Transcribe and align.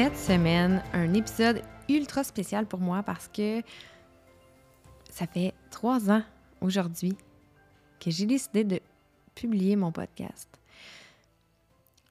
Cette 0.00 0.16
semaine, 0.16 0.80
un 0.92 1.12
épisode 1.12 1.60
ultra 1.88 2.22
spécial 2.22 2.66
pour 2.66 2.78
moi 2.78 3.02
parce 3.02 3.26
que 3.26 3.62
ça 5.10 5.26
fait 5.26 5.54
trois 5.72 6.08
ans 6.08 6.22
aujourd'hui 6.60 7.16
que 7.98 8.08
j'ai 8.08 8.24
décidé 8.24 8.62
de 8.62 8.78
publier 9.34 9.74
mon 9.74 9.90
podcast. 9.90 10.48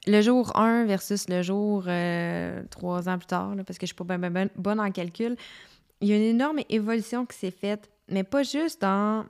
Le 0.06 0.22
jour 0.22 0.54
1 0.60 0.84
versus 0.84 1.30
le 1.30 1.42
jour 1.44 1.86
euh, 1.88 2.62
trois 2.72 3.08
ans 3.08 3.18
plus 3.18 3.28
tard, 3.28 3.56
parce 3.66 3.78
que 3.78 3.86
je 3.86 3.94
ne 3.94 3.96
suis 3.96 4.06
pas 4.06 4.50
bonne 4.58 4.80
en 4.82 4.92
calcul, 4.92 5.38
il 6.02 6.10
y 6.10 6.12
a 6.12 6.18
une 6.18 6.24
énorme 6.24 6.60
évolution 6.68 7.26
qui 7.26 7.38
s'est 7.38 7.52
faite, 7.52 7.90
mais 8.10 8.26
pas 8.26 8.44
juste 8.44 8.82
dans 8.82 9.26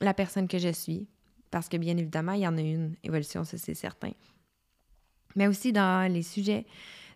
la 0.00 0.12
personne 0.12 0.48
que 0.48 0.58
je 0.58 0.72
suis, 0.72 1.06
parce 1.52 1.68
que 1.68 1.76
bien 1.76 1.96
évidemment, 1.96 2.32
il 2.32 2.40
y 2.40 2.48
en 2.48 2.58
a 2.58 2.62
une 2.62 2.96
évolution, 3.04 3.44
ça 3.44 3.58
c'est 3.58 3.74
certain, 3.74 4.10
mais 5.36 5.46
aussi 5.46 5.72
dans 5.72 6.12
les 6.12 6.24
sujets, 6.24 6.66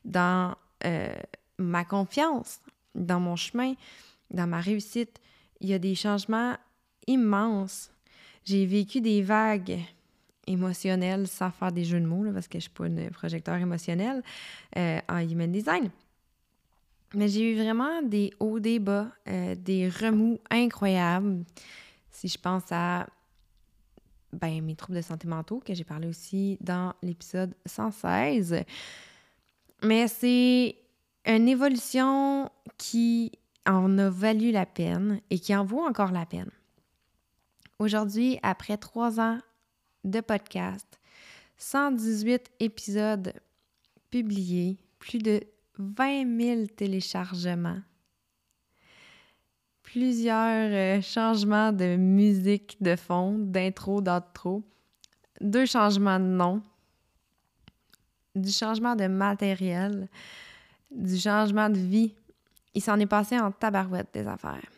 dans 0.05 0.55
euh, 0.85 1.15
ma 1.59 1.85
confiance, 1.85 2.61
dans 2.95 3.21
mon 3.21 3.37
chemin, 3.37 3.75
dans 4.31 4.47
ma 4.47 4.61
réussite. 4.61 5.21
Il 5.61 5.69
y 5.69 5.75
a 5.75 5.79
des 5.79 5.95
changements 5.95 6.57
immenses. 7.07 7.91
J'ai 8.45 8.67
vécu 8.67 9.01
des 9.01 9.23
vagues 9.23 9.79
émotionnelles 10.47 11.27
sans 11.27 11.51
faire 11.51 11.73
des 11.73 11.85
jeux 11.85 12.01
de 12.01 12.07
mots, 12.07 12.31
parce 12.33 12.49
que 12.49 12.55
je 12.55 12.57
ne 12.59 12.61
suis 12.61 12.71
pas 12.71 12.85
un 12.85 13.11
projecteur 13.11 13.57
émotionnel 13.57 14.23
euh, 14.77 15.01
en 15.09 15.19
human 15.19 15.51
design. 15.51 15.91
Mais 17.15 17.29
j'ai 17.29 17.53
eu 17.53 17.57
vraiment 17.57 18.03
des 18.03 18.33
hauts, 18.41 18.61
des 18.61 18.79
bas, 18.79 19.09
euh, 19.29 19.55
des 19.55 19.89
remous 19.89 20.39
incroyables. 20.51 21.45
Si 22.11 22.29
je 22.29 22.39
pense 22.39 22.65
à 22.71 23.07
ben, 24.33 24.63
mes 24.63 24.75
troubles 24.75 24.99
de 24.99 25.03
santé 25.03 25.29
mentaux, 25.29 25.63
que 25.65 25.75
j'ai 25.75 25.85
parlé 25.85 26.09
aussi 26.09 26.59
dans 26.61 26.95
l'épisode 27.03 27.55
116. 27.65 28.65
Mais 29.83 30.09
c'est 30.09 30.77
une 31.27 31.49
évolution 31.49 32.51
qui 32.79 33.33
en 33.67 33.99
a 33.99 34.11
valu 34.11 34.53
la 34.53 34.67
peine 34.67 35.21
et 35.31 35.39
qui 35.39 35.55
en 35.55 35.65
vaut 35.65 35.85
encore 35.85 36.13
la 36.13 36.27
peine. 36.27 36.51
Aujourd'hui, 37.79 38.39
après 38.43 38.77
trois 38.77 39.21
ans 39.21 39.39
de 40.05 40.21
podcast, 40.21 40.99
118 41.59 42.51
épisodes 42.61 43.33
publiés, 44.11 44.79
plus 44.99 45.19
de 45.19 45.41
20 45.79 46.41
000 46.41 46.67
téléchargements, 46.69 47.81
plusieurs 49.83 50.71
euh, 50.73 51.01
changements 51.03 51.73
de 51.73 51.97
musique 51.97 52.77
de 52.81 52.97
fond, 52.97 53.39
d'intro, 53.39 54.01
d'outro, 54.01 54.63
deux 55.41 55.67
changements 55.67 56.19
de 56.19 56.25
nom, 56.25 56.63
du 58.37 58.53
changement 58.53 58.95
de 58.95 59.07
matériel, 59.07 60.09
du 60.91 61.19
changement 61.19 61.69
de 61.69 61.79
vie. 61.79 62.15
Il 62.75 62.83
s'en 62.83 62.99
est 63.01 63.07
passé 63.07 63.39
en 63.39 63.51
tabarouette 63.51 64.09
des 64.13 64.27
affaires. 64.27 64.71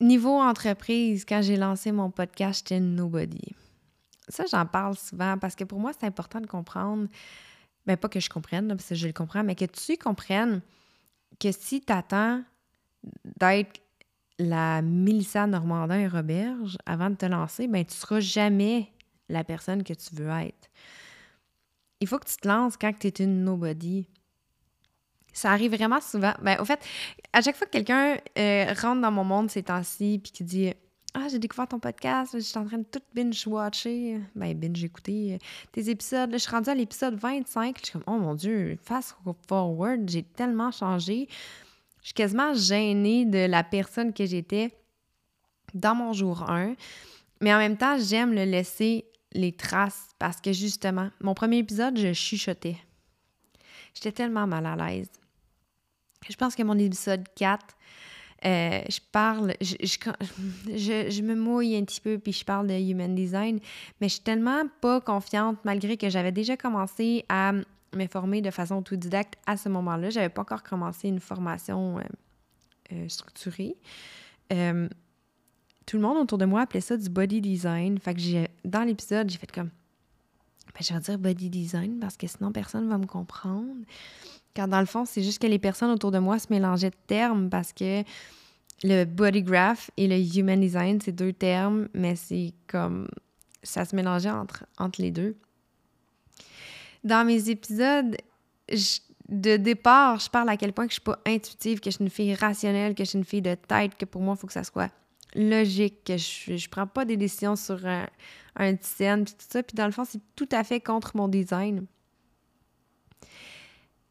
Niveau 0.00 0.40
entreprise, 0.40 1.24
quand 1.24 1.42
j'ai 1.42 1.56
lancé 1.56 1.92
mon 1.92 2.10
podcast, 2.10 2.64
j'étais 2.64 2.80
nobody. 2.80 3.54
Ça, 4.28 4.44
j'en 4.50 4.66
parle 4.66 4.96
souvent 4.96 5.38
parce 5.38 5.54
que 5.54 5.64
pour 5.64 5.78
moi, 5.78 5.92
c'est 5.92 6.06
important 6.06 6.40
de 6.40 6.46
comprendre, 6.46 7.08
ben 7.86 7.96
pas 7.96 8.08
que 8.08 8.20
je 8.20 8.30
comprenne, 8.30 8.68
parce 8.68 8.88
que 8.88 8.94
je 8.94 9.06
le 9.06 9.12
comprends, 9.12 9.44
mais 9.44 9.54
que 9.54 9.66
tu 9.66 9.96
comprennes 9.96 10.62
que 11.38 11.52
si 11.52 11.80
tu 11.80 11.92
attends 11.92 12.42
d'être 13.38 13.80
la 14.38 14.82
Mélissa 14.82 15.46
Normandin 15.46 15.98
et 15.98 16.08
Roberge 16.08 16.76
avant 16.86 17.10
de 17.10 17.14
te 17.14 17.26
lancer, 17.26 17.68
ben 17.68 17.84
tu 17.84 17.94
seras 17.94 18.20
jamais 18.20 18.90
la 19.28 19.44
personne 19.44 19.82
que 19.82 19.94
tu 19.94 20.14
veux 20.14 20.28
être. 20.28 20.68
Il 22.00 22.08
faut 22.08 22.18
que 22.18 22.28
tu 22.28 22.36
te 22.36 22.46
lances 22.46 22.76
quand 22.76 22.92
tu 22.98 23.06
es 23.06 23.10
une 23.10 23.44
nobody. 23.44 24.06
Ça 25.32 25.50
arrive 25.50 25.74
vraiment 25.74 26.00
souvent. 26.00 26.34
Ben, 26.42 26.60
au 26.60 26.64
fait, 26.64 26.80
à 27.32 27.40
chaque 27.40 27.56
fois 27.56 27.66
que 27.66 27.72
quelqu'un 27.72 28.16
euh, 28.38 28.72
rentre 28.80 29.00
dans 29.00 29.10
mon 29.10 29.24
monde 29.24 29.50
ces 29.50 29.62
temps-ci 29.62 30.20
puis 30.22 30.32
qui 30.32 30.44
dit 30.44 30.72
Ah, 31.14 31.26
j'ai 31.28 31.38
découvert 31.38 31.66
ton 31.66 31.80
podcast, 31.80 32.32
je 32.34 32.40
suis 32.40 32.58
en 32.58 32.66
train 32.66 32.78
de 32.78 32.84
tout 32.84 33.00
binge-watcher, 33.14 34.20
ben, 34.36 34.54
binge-écouter 34.54 35.34
euh, 35.34 35.38
tes 35.72 35.90
épisodes. 35.90 36.30
je 36.32 36.38
suis 36.38 36.50
rendue 36.50 36.70
à 36.70 36.74
l'épisode 36.74 37.16
25. 37.16 37.78
Je 37.80 37.84
suis 37.84 37.92
comme 37.92 38.04
Oh 38.06 38.18
mon 38.18 38.34
Dieu, 38.34 38.78
fast 38.82 39.16
forward, 39.48 40.08
j'ai 40.08 40.22
tellement 40.22 40.70
changé. 40.70 41.28
Je 42.00 42.08
suis 42.08 42.14
quasiment 42.14 42.52
gênée 42.54 43.24
de 43.24 43.46
la 43.46 43.64
personne 43.64 44.12
que 44.12 44.26
j'étais 44.26 44.70
dans 45.72 45.94
mon 45.94 46.12
jour 46.12 46.48
1. 46.48 46.74
Mais 47.40 47.52
en 47.52 47.58
même 47.58 47.76
temps, 47.76 47.98
j'aime 47.98 48.34
le 48.34 48.44
laisser 48.44 49.06
les 49.34 49.52
traces 49.52 50.08
parce 50.18 50.40
que 50.40 50.52
justement, 50.52 51.10
mon 51.20 51.34
premier 51.34 51.58
épisode, 51.58 51.98
je 51.98 52.12
chuchotais. 52.12 52.76
J'étais 53.94 54.12
tellement 54.12 54.46
mal 54.46 54.66
à 54.66 54.76
l'aise. 54.76 55.10
Je 56.28 56.36
pense 56.36 56.54
que 56.54 56.62
mon 56.62 56.78
épisode 56.78 57.24
4, 57.36 57.64
euh, 58.44 58.82
je 58.88 58.98
parle, 59.12 59.54
je, 59.60 59.86
je, 60.68 61.22
me 61.22 61.34
mouille 61.34 61.76
un 61.76 61.84
petit 61.84 62.00
peu 62.00 62.18
puis 62.18 62.32
je 62.32 62.44
parle 62.44 62.66
de 62.66 62.74
human 62.74 63.14
design, 63.14 63.60
mais 64.00 64.08
je 64.08 64.14
suis 64.14 64.22
tellement 64.22 64.64
pas 64.80 65.00
confiante 65.00 65.58
malgré 65.64 65.96
que 65.96 66.08
j'avais 66.08 66.32
déjà 66.32 66.56
commencé 66.56 67.24
à 67.28 67.52
me 67.52 68.06
former 68.06 68.40
de 68.42 68.50
façon 68.50 68.76
autodidacte 68.76 69.34
à 69.46 69.56
ce 69.56 69.68
moment-là. 69.68 70.10
J'avais 70.10 70.28
pas 70.28 70.42
encore 70.42 70.62
commencé 70.62 71.08
une 71.08 71.20
formation 71.20 71.98
euh, 71.98 72.02
euh, 72.92 73.08
structurée 73.08 73.76
tout 75.86 75.96
le 75.96 76.02
monde 76.02 76.18
autour 76.18 76.38
de 76.38 76.44
moi 76.44 76.62
appelait 76.62 76.80
ça 76.80 76.96
du 76.96 77.08
body 77.08 77.40
design. 77.40 77.98
Fait 77.98 78.14
que 78.14 78.20
j'ai, 78.20 78.48
dans 78.64 78.82
l'épisode, 78.82 79.28
j'ai 79.28 79.38
fait 79.38 79.50
comme, 79.50 79.70
ben, 80.74 80.80
je 80.80 80.92
vais 80.92 81.00
dire 81.00 81.18
body 81.18 81.50
design 81.50 81.98
parce 81.98 82.16
que 82.16 82.26
sinon 82.26 82.52
personne 82.52 82.84
ne 82.84 82.90
va 82.90 82.98
me 82.98 83.06
comprendre. 83.06 83.84
Car 84.54 84.68
dans 84.68 84.80
le 84.80 84.86
fond, 84.86 85.04
c'est 85.04 85.22
juste 85.22 85.40
que 85.40 85.46
les 85.46 85.58
personnes 85.58 85.90
autour 85.90 86.10
de 86.10 86.18
moi 86.18 86.38
se 86.38 86.46
mélangeaient 86.50 86.90
de 86.90 86.96
termes 87.06 87.50
parce 87.50 87.72
que 87.72 88.02
le 88.82 89.04
body 89.04 89.42
graph 89.42 89.90
et 89.96 90.06
le 90.06 90.16
human 90.16 90.60
design, 90.60 91.00
c'est 91.00 91.12
deux 91.12 91.32
termes, 91.32 91.88
mais 91.94 92.16
c'est 92.16 92.52
comme 92.66 93.08
ça 93.62 93.84
se 93.84 93.96
mélangeait 93.96 94.30
entre, 94.30 94.64
entre 94.78 95.00
les 95.00 95.10
deux. 95.10 95.36
Dans 97.02 97.26
mes 97.26 97.50
épisodes, 97.50 98.16
de 99.28 99.56
départ, 99.56 100.18
je 100.18 100.30
parle 100.30 100.48
à 100.48 100.56
quel 100.56 100.72
point 100.72 100.86
que 100.86 100.90
je 100.90 100.96
suis 100.96 101.02
pas 101.02 101.18
intuitive, 101.26 101.80
que 101.80 101.90
je 101.90 101.96
suis 101.96 102.04
une 102.04 102.10
fille 102.10 102.34
rationnelle, 102.34 102.94
que 102.94 103.04
je 103.04 103.10
suis 103.10 103.18
une 103.18 103.24
fille 103.24 103.42
de 103.42 103.54
tête, 103.54 103.96
que 103.96 104.04
pour 104.04 104.20
moi, 104.20 104.34
il 104.36 104.40
faut 104.40 104.46
que 104.46 104.52
ça 104.52 104.64
soit 104.64 104.90
logique, 105.34 106.04
que 106.04 106.16
je 106.16 106.52
ne 106.52 106.68
prends 106.70 106.86
pas 106.86 107.04
des 107.04 107.16
décisions 107.16 107.56
sur 107.56 107.86
un, 107.86 108.06
un 108.56 108.76
scène, 108.80 109.24
puis 109.24 109.34
tout 109.34 109.46
ça. 109.48 109.62
Puis 109.62 109.74
dans 109.74 109.86
le 109.86 109.92
fond, 109.92 110.04
c'est 110.04 110.20
tout 110.36 110.48
à 110.52 110.64
fait 110.64 110.80
contre 110.80 111.16
mon 111.16 111.28
design. 111.28 111.86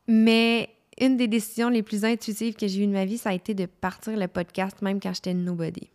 Mais 0.08 0.70
une 1.00 1.18
des 1.18 1.28
décisions 1.28 1.70
les 1.70 1.84
plus 1.84 2.06
intuitives 2.06 2.56
que 2.56 2.68
j'ai 2.68 2.84
eues 2.84 2.88
de 2.88 2.92
ma 2.92 3.06
vie, 3.06 3.18
ça 3.18 3.30
a 3.30 3.34
été 3.34 3.54
de 3.54 3.66
partir 3.66 4.18
le 4.18 4.28
podcast, 4.28 4.82
même 4.82 5.00
quand 5.00 5.14
j'étais 5.14 5.34
nobody. 5.34 5.90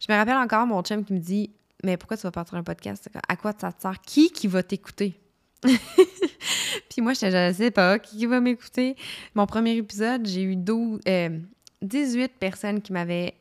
Je 0.00 0.12
me 0.12 0.16
rappelle 0.16 0.36
encore 0.36 0.66
mon 0.66 0.82
chum 0.82 1.04
qui 1.04 1.12
me 1.12 1.18
dit 1.18 1.50
Mais 1.84 1.96
pourquoi 1.96 2.16
tu 2.16 2.22
vas 2.22 2.30
partir 2.30 2.56
un 2.56 2.62
podcast? 2.62 3.08
À 3.28 3.36
quoi 3.36 3.52
ça 3.58 3.72
te 3.72 3.82
sert? 3.82 4.00
Qui 4.00 4.30
qui 4.30 4.46
va 4.46 4.62
t'écouter 4.62 5.14
Puis 5.64 7.00
moi, 7.00 7.12
je 7.14 7.26
ne 7.26 7.52
sais 7.52 7.70
pas 7.70 7.98
qui 7.98 8.26
va 8.26 8.40
m'écouter? 8.40 8.96
Mon 9.34 9.46
premier 9.46 9.76
épisode, 9.76 10.26
j'ai 10.26 10.42
eu 10.42 10.56
12, 10.56 11.00
18 11.82 12.22
euh, 12.22 12.28
personnes 12.38 12.82
qui 12.82 12.92
m'avaient 12.92 13.34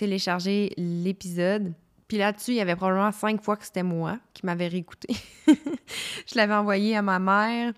télécharger 0.00 0.72
l'épisode. 0.78 1.74
Puis 2.08 2.16
là-dessus, 2.16 2.52
il 2.52 2.56
y 2.56 2.60
avait 2.60 2.74
probablement 2.74 3.12
cinq 3.12 3.42
fois 3.42 3.56
que 3.56 3.66
c'était 3.66 3.82
moi 3.82 4.18
qui 4.32 4.46
m'avais 4.46 4.66
réécouté. 4.66 5.14
je 5.46 6.36
l'avais 6.36 6.54
envoyé 6.54 6.96
à 6.96 7.02
ma 7.02 7.18
mère, 7.18 7.74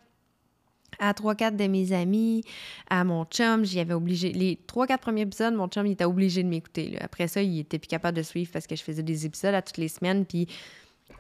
à 1.01 1.13
trois, 1.15 1.35
quatre 1.35 1.57
de 1.57 1.67
mes 1.67 1.93
amis, 1.93 2.45
à 2.89 3.03
mon 3.03 3.25
chum. 3.25 3.65
J'y 3.65 3.81
avais 3.81 3.93
obligé. 3.93 4.33
Les 4.33 4.57
trois, 4.69 4.87
quatre 4.87 5.01
premiers 5.01 5.23
épisodes, 5.23 5.53
mon 5.55 5.67
chum, 5.67 5.85
il 5.85 5.93
était 5.93 6.05
obligé 6.05 6.45
de 6.45 6.49
m'écouter. 6.49 6.97
Après 7.01 7.27
ça, 7.27 7.43
il 7.43 7.59
était 7.59 7.81
plus 7.81 7.89
capable 7.89 8.17
de 8.17 8.23
suivre 8.23 8.51
parce 8.53 8.69
que 8.69 8.77
je 8.77 8.85
faisais 8.85 9.03
des 9.03 9.27
épisodes 9.27 9.55
à 9.55 9.61
toutes 9.61 9.79
les 9.79 9.89
semaines. 9.89 10.25
Puis, 10.25 10.47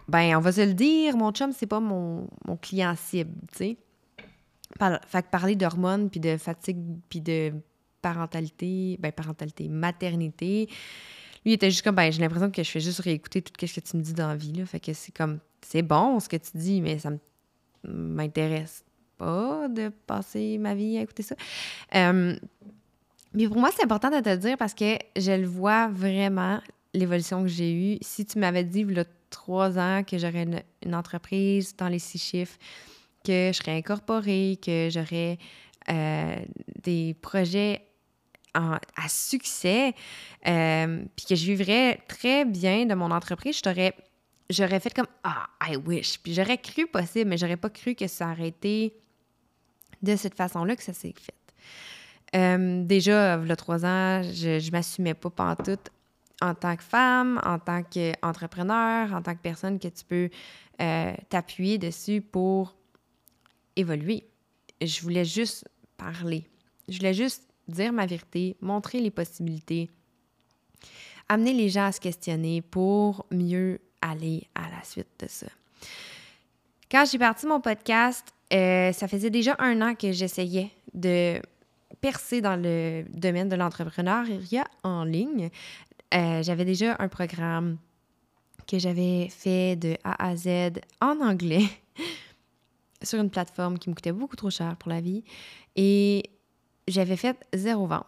ben, 0.06 0.37
on 0.37 0.40
va 0.40 0.52
se 0.52 0.64
le 0.64 0.72
dire, 0.72 1.16
mon 1.16 1.32
chum, 1.32 1.50
c'est 1.50 1.66
pas 1.66 1.81
mon, 1.81 2.28
mon 2.46 2.56
client 2.56 2.94
cible, 2.96 3.34
tu 3.50 3.58
sais. 3.58 3.76
Fait 5.06 5.22
que 5.22 5.28
parler 5.31 5.56
d'hormones, 5.56 6.08
puis 6.08 6.20
de 6.20 6.37
fatigue, 6.37 6.78
puis 7.08 7.20
de 7.20 7.52
parentalité, 8.02 8.96
ben, 9.00 9.12
parentalité, 9.12 9.69
maternité, 9.69 10.69
lui, 11.44 11.52
il 11.52 11.54
était 11.54 11.70
juste 11.70 11.82
comme, 11.82 11.96
ben, 11.96 12.12
j'ai 12.12 12.20
l'impression 12.20 12.50
que 12.50 12.62
je 12.62 12.70
fais 12.70 12.81
juste 12.81 13.00
réécouter 13.00 13.43
tout 13.43 13.52
ce 13.66 13.75
que 13.75 13.81
tu 13.81 13.96
me 13.96 14.02
dis 14.02 14.12
dans 14.12 14.28
la 14.28 14.37
vie, 14.37 14.52
là. 14.52 14.66
Fait 14.66 14.78
que 14.78 14.93
c'est 14.93 15.12
comme, 15.12 15.40
c'est 15.60 15.82
bon 15.82 16.20
ce 16.20 16.28
que 16.28 16.37
tu 16.37 16.50
dis, 16.54 16.81
mais 16.81 16.99
ça 16.99 17.10
m'intéresse 17.84 18.84
pas 19.19 19.69
de 19.69 19.90
passer 20.06 20.58
ma 20.58 20.75
vie 20.75 20.99
à 20.99 21.02
écouter 21.02 21.22
ça. 21.22 21.34
Euh, 21.96 22.37
mais 23.34 23.49
pour 23.49 23.58
moi, 23.58 23.70
c'est 23.75 23.82
important 23.82 24.10
de 24.10 24.20
te 24.20 24.28
le 24.28 24.37
dire 24.37 24.56
parce 24.56 24.75
que 24.75 24.99
je 25.16 25.32
le 25.32 25.46
vois 25.46 25.88
vraiment, 25.88 26.60
l'évolution 26.94 27.43
que 27.43 27.49
j'ai 27.49 27.72
eue. 27.72 27.99
Si 28.02 28.25
tu 28.25 28.38
m'avais 28.38 28.64
dit, 28.64 28.81
il 28.81 28.93
y 28.93 29.00
a 29.00 29.04
trois 29.31 29.78
ans, 29.78 30.04
que 30.04 30.19
j'aurais 30.19 30.44
une, 30.44 30.94
entreprise 30.94 31.75
dans 31.76 31.88
les 31.88 31.99
six 31.99 32.19
chiffres, 32.19 32.58
que 33.25 33.50
je 33.52 33.58
serais 33.58 33.76
incorporée, 33.76 34.58
que 34.62 34.88
j'aurais 34.90 35.38
euh, 35.88 36.37
des 36.82 37.16
projets 37.20 37.82
à 38.54 39.08
succès, 39.08 39.94
euh, 40.46 41.04
puis 41.16 41.26
que 41.26 41.34
je 41.34 41.46
vivrais 41.46 42.00
très 42.08 42.44
bien 42.44 42.87
de 42.87 42.94
mon 42.94 43.10
entreprise, 43.10 43.60
je 43.64 43.90
j'aurais 44.50 44.81
fait 44.81 44.93
comme 44.93 45.06
ah 45.25 45.46
I 45.62 45.76
wish 45.76 46.19
puis 46.19 46.34
j'aurais 46.34 46.58
cru 46.58 46.87
possible 46.87 47.31
mais 47.31 47.38
j'aurais 47.38 47.56
pas 47.56 47.70
cru 47.70 47.94
que 47.94 48.06
ça 48.06 48.32
aurait 48.32 48.49
été 48.49 48.94
de 50.02 50.14
cette 50.14 50.34
façon-là 50.34 50.76
que 50.76 50.82
ça 50.82 50.93
s'est 50.93 51.14
fait. 51.16 51.34
Euh, 52.34 52.82
déjà, 52.84 53.37
il 53.37 53.49
y 53.49 53.52
a 53.52 53.56
trois 53.56 53.84
ans, 53.87 54.22
je, 54.22 54.58
je 54.58 54.70
m'assumais 54.70 55.14
pas 55.14 55.56
tout 55.56 55.78
en 56.43 56.54
tant 56.54 56.76
que 56.76 56.82
femme, 56.82 57.40
en 57.44 57.58
tant 57.58 57.82
qu'entrepreneur, 57.82 59.12
en 59.12 59.22
tant 59.22 59.34
que 59.34 59.40
personne 59.40 59.78
que 59.78 59.88
tu 59.88 60.04
peux 60.04 60.28
euh, 60.81 61.12
t'appuyer 61.28 61.78
dessus 61.78 62.20
pour 62.20 62.76
évoluer. 63.76 64.26
Je 64.81 65.00
voulais 65.02 65.25
juste 65.25 65.69
parler. 65.96 66.49
Je 66.88 66.96
voulais 66.96 67.14
juste 67.14 67.51
dire 67.72 67.92
ma 67.92 68.06
vérité, 68.06 68.56
montrer 68.60 69.00
les 69.00 69.10
possibilités, 69.10 69.90
amener 71.28 71.52
les 71.52 71.69
gens 71.69 71.86
à 71.86 71.92
se 71.92 72.00
questionner 72.00 72.62
pour 72.62 73.26
mieux 73.30 73.80
aller 74.00 74.48
à 74.54 74.69
la 74.70 74.82
suite 74.84 75.08
de 75.19 75.26
ça. 75.28 75.46
Quand 76.90 77.04
j'ai 77.10 77.19
parti 77.19 77.46
mon 77.46 77.60
podcast, 77.60 78.34
euh, 78.52 78.92
ça 78.92 79.08
faisait 79.08 79.30
déjà 79.30 79.56
un 79.58 79.80
an 79.80 79.94
que 79.94 80.12
j'essayais 80.12 80.70
de 80.92 81.40
percer 82.00 82.40
dans 82.40 82.56
le 82.56 83.04
domaine 83.14 83.48
de 83.48 83.56
l'entrepreneuriat 83.56 84.66
en 84.82 85.04
ligne. 85.04 85.48
Euh, 86.12 86.42
j'avais 86.42 86.66
déjà 86.66 86.96
un 86.98 87.08
programme 87.08 87.78
que 88.66 88.78
j'avais 88.78 89.28
fait 89.30 89.76
de 89.76 89.96
A 90.04 90.28
à 90.28 90.36
Z 90.36 90.80
en 91.00 91.20
anglais 91.20 91.64
sur 93.02 93.20
une 93.20 93.30
plateforme 93.30 93.78
qui 93.78 93.88
me 93.88 93.94
coûtait 93.94 94.12
beaucoup 94.12 94.36
trop 94.36 94.50
cher 94.50 94.76
pour 94.76 94.90
la 94.90 95.00
vie. 95.00 95.25
Et 95.76 96.25
j'avais 96.88 97.17
fait 97.17 97.37
zéro 97.52 97.87
vente. 97.87 98.06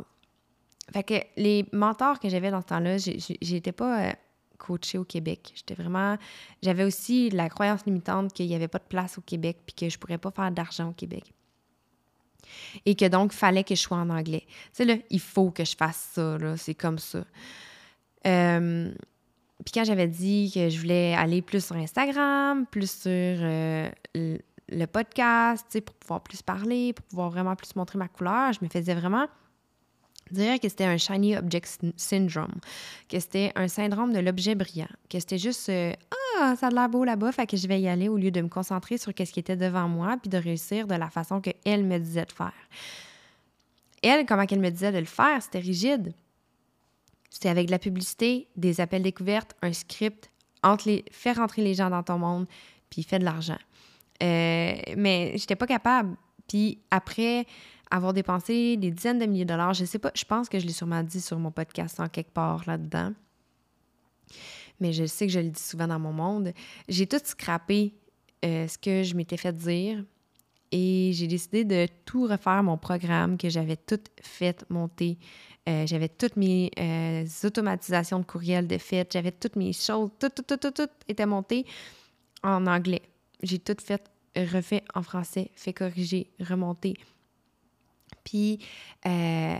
Fait 0.93 1.03
que 1.03 1.15
les 1.37 1.67
mentors 1.73 2.21
que 2.21 2.29
j'avais 2.29 2.50
dans 2.50 2.61
ce 2.61 2.67
temps-là, 2.67 2.97
j'étais 2.99 3.73
pas 3.73 4.09
euh, 4.09 4.12
coachée 4.59 4.99
au 4.99 5.05
Québec. 5.05 5.53
J'étais 5.55 5.75
vraiment. 5.75 6.19
J'avais 6.62 6.85
aussi 6.85 7.31
la 7.31 7.49
croyance 7.49 7.87
limitante 7.87 8.32
qu'il 8.32 8.47
n'y 8.47 8.55
avait 8.55 8.69
pas 8.69 8.79
de 8.79 8.85
place 8.85 9.17
au 9.19 9.23
Québec 9.23 9.59
puis 9.65 9.75
que 9.75 9.88
je 9.88 9.99
pourrais 9.99 10.19
pas 10.19 10.31
faire 10.31 10.50
d'argent 10.50 10.91
au 10.91 10.93
Québec. 10.93 11.32
Et 12.85 12.94
que 12.94 13.06
donc, 13.06 13.32
fallait 13.32 13.65
que 13.65 13.75
je 13.75 13.81
sois 13.81 13.97
en 13.97 14.11
anglais. 14.11 14.44
Tu 14.77 14.85
sais, 14.85 15.06
il 15.09 15.20
faut 15.20 15.50
que 15.50 15.65
je 15.65 15.75
fasse 15.75 16.11
ça, 16.12 16.37
là. 16.38 16.56
C'est 16.59 16.75
comme 16.75 16.99
ça. 16.99 17.25
Euh, 18.27 18.93
puis 19.65 19.73
quand 19.73 19.85
j'avais 19.85 20.09
dit 20.09 20.50
que 20.55 20.69
je 20.69 20.79
voulais 20.79 21.15
aller 21.15 21.41
plus 21.41 21.65
sur 21.65 21.77
Instagram, 21.77 22.67
plus 22.67 22.91
sur 22.91 23.11
euh, 23.11 23.91
le 24.69 24.87
podcast, 24.87 25.81
pour 25.81 25.94
pouvoir 25.96 26.20
plus 26.22 26.43
parler, 26.43 26.93
pour 26.93 27.05
pouvoir 27.06 27.31
vraiment 27.31 27.56
plus 27.56 27.76
montrer 27.76 27.99
ma 27.99 28.08
couleur. 28.08 28.52
Je 28.52 28.61
me 28.62 28.69
faisais 28.69 28.94
vraiment 28.94 29.26
dire 30.31 30.58
que 30.58 30.69
c'était 30.69 30.84
un 30.84 30.96
shiny 30.96 31.37
object 31.37 31.81
syndrome, 31.96 32.55
que 33.08 33.20
c'était 33.20 33.52
un 33.56 33.69
syndrome 33.69 34.12
de 34.12 34.20
l'objet 34.20 34.55
brillant, 34.55 34.88
que 35.11 35.20
c'était 35.20 35.38
juste 35.38 35.69
euh, 35.69 35.93
ah 36.40 36.56
ça 36.56 36.69
a 36.69 36.70
l'air 36.70 36.88
beau 36.88 37.05
là-bas, 37.05 37.32
fait 37.32 37.46
que 37.46 37.56
je 37.56 37.69
vais 37.69 37.81
y 37.81 37.88
aller 37.88 38.08
au 38.08 38.16
lieu 38.16 38.31
de 38.31 38.40
me 38.40 38.49
concentrer 38.49 38.99
sur 38.99 39.12
ce 39.16 39.22
qui 39.22 39.40
était 39.40 39.56
devant 39.56 39.88
moi 39.88 40.16
puis 40.20 40.31
de 40.31 40.38
réussir 40.38 40.87
de 40.87 40.94
la 40.94 41.10
façon 41.10 41.40
que 41.40 41.50
elle 41.64 41.84
me 41.84 41.99
disait 41.99 42.25
de 42.25 42.32
faire. 42.32 42.52
Elle, 44.02 44.26
comment 44.26 44.46
qu'elle 44.46 44.60
me 44.60 44.70
disait 44.70 44.93
de 44.93 44.99
le 44.99 45.05
faire, 45.05 45.43
c'était 45.43 45.60
rigide. 45.60 46.12
C'était 47.31 47.49
avec 47.49 47.67
de 47.67 47.70
la 47.70 47.78
publicité, 47.78 48.49
des 48.56 48.81
appels 48.81 49.02
découvertes, 49.02 49.56
un 49.62 49.72
script, 49.72 50.31
entre 50.62 50.88
les, 50.88 51.05
faire 51.10 51.37
rentrer 51.37 51.62
les 51.62 51.75
gens 51.75 51.90
dans 51.90 52.02
ton 52.02 52.19
monde, 52.19 52.46
puis 52.90 53.02
fait 53.02 53.19
de 53.19 53.25
l'argent. 53.25 53.58
Euh, 54.22 54.75
mais 54.96 55.32
j'étais 55.37 55.56
pas 55.56 55.66
capable. 55.66 56.16
Puis 56.49 56.78
après 56.90 57.46
avoir 57.90 58.12
dépensé 58.12 58.76
des 58.76 58.90
dizaines 58.90 59.19
de 59.19 59.26
milliers 59.26 59.44
de 59.44 59.50
dollars, 59.50 59.75
je 59.75 59.84
sais 59.84 59.99
pas, 59.99 60.11
je 60.14 60.25
pense 60.25 60.49
que 60.49 60.58
je 60.58 60.66
l'ai 60.66 60.72
sûrement 60.72 61.02
dit 61.02 61.20
sur 61.20 61.38
mon 61.38 61.50
podcast 61.50 62.00
en 62.00 62.08
quelque 62.08 62.32
part 62.32 62.62
là-dedans. 62.66 63.12
Mais 64.81 64.93
je 64.93 65.05
sais 65.05 65.26
que 65.26 65.32
je 65.32 65.40
le 65.40 65.50
dis 65.50 65.62
souvent 65.62 65.87
dans 65.87 65.99
mon 65.99 66.12
monde. 66.12 66.52
J'ai 66.88 67.06
tout 67.06 67.20
scrappé 67.22 67.94
euh, 68.44 68.66
ce 68.66 68.78
que 68.78 69.02
je 69.02 69.14
m'étais 69.14 69.37
fait 69.37 69.52
dire 69.56 70.05
et 70.72 71.12
j'ai 71.14 71.28
décidé 71.28 71.64
de 71.64 71.87
tout 72.05 72.26
refaire 72.26 72.62
mon 72.62 72.76
programme 72.76 73.38
que 73.38 73.49
j'avais 73.49 73.76
tout 73.76 74.00
fait 74.20 74.64
monter. 74.69 75.19
Euh, 75.69 75.87
j'avais 75.87 76.08
toutes 76.08 76.37
mes 76.37 76.70
automatisations 77.44 78.19
de 78.19 78.25
courriel 78.25 78.67
de 78.67 78.76
fait, 78.76 79.10
j'avais 79.12 79.32
toutes 79.32 79.56
mes 79.56 79.72
choses, 79.72 80.10
tout, 80.19 80.28
tout, 80.28 80.43
tout, 80.43 80.56
tout, 80.56 80.72
tout 80.72 80.90
était 81.08 81.26
monté 81.26 81.64
en 82.43 82.67
anglais 82.67 83.02
j'ai 83.42 83.58
tout 83.58 83.76
fait, 83.81 84.10
refait 84.36 84.82
en 84.94 85.02
français, 85.02 85.50
fait 85.54 85.72
corriger, 85.72 86.31
remonter. 86.40 86.94
Puis, 88.25 88.58
euh, 89.06 89.58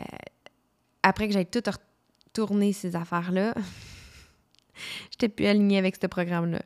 après 1.03 1.29
que 1.29 1.35
j'ai 1.35 1.45
tout 1.45 1.63
retourné 1.67 2.73
ces 2.73 2.97
affaires-là, 2.97 3.55
j'étais 5.11 5.29
plus 5.29 5.47
alignée 5.47 5.79
avec 5.79 5.97
ce 6.01 6.07
programme-là. 6.07 6.63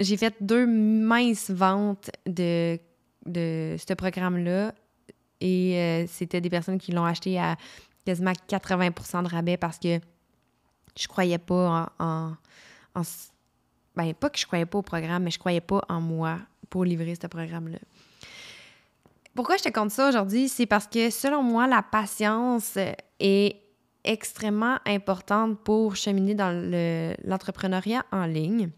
J'ai 0.00 0.16
fait 0.16 0.34
deux 0.40 0.66
minces 0.66 1.50
ventes 1.50 2.10
de, 2.26 2.78
de 3.24 3.76
ce 3.78 3.94
programme-là 3.94 4.74
et 5.40 5.76
euh, 5.76 6.06
c'était 6.06 6.40
des 6.40 6.50
personnes 6.50 6.78
qui 6.78 6.92
l'ont 6.92 7.04
acheté 7.04 7.38
à 7.38 7.56
quasiment 8.04 8.32
80% 8.32 9.24
de 9.24 9.28
rabais 9.28 9.56
parce 9.56 9.78
que 9.78 10.00
je 10.98 11.08
croyais 11.08 11.38
pas 11.38 11.92
en, 11.98 12.36
en 12.94 13.02
ben, 13.96 14.12
pas 14.14 14.30
que 14.30 14.38
je 14.38 14.46
croyais 14.46 14.66
pas 14.66 14.78
au 14.78 14.82
programme, 14.82 15.24
mais 15.24 15.30
je 15.30 15.38
croyais 15.38 15.60
pas 15.60 15.82
en 15.88 16.00
moi 16.00 16.38
pour 16.68 16.84
livrer 16.84 17.14
ce 17.20 17.26
programme-là. 17.26 17.78
Pourquoi 19.34 19.56
je 19.56 19.64
te 19.64 19.68
compte 19.68 19.90
ça 19.90 20.08
aujourd'hui? 20.08 20.48
C'est 20.48 20.66
parce 20.66 20.86
que 20.86 21.10
selon 21.10 21.42
moi, 21.42 21.66
la 21.66 21.82
patience 21.82 22.78
est 23.20 23.56
extrêmement 24.04 24.78
importante 24.86 25.58
pour 25.62 25.96
cheminer 25.96 26.34
dans 26.34 26.52
l'entrepreneuriat 27.24 28.04
en 28.12 28.24
ligne. 28.24 28.70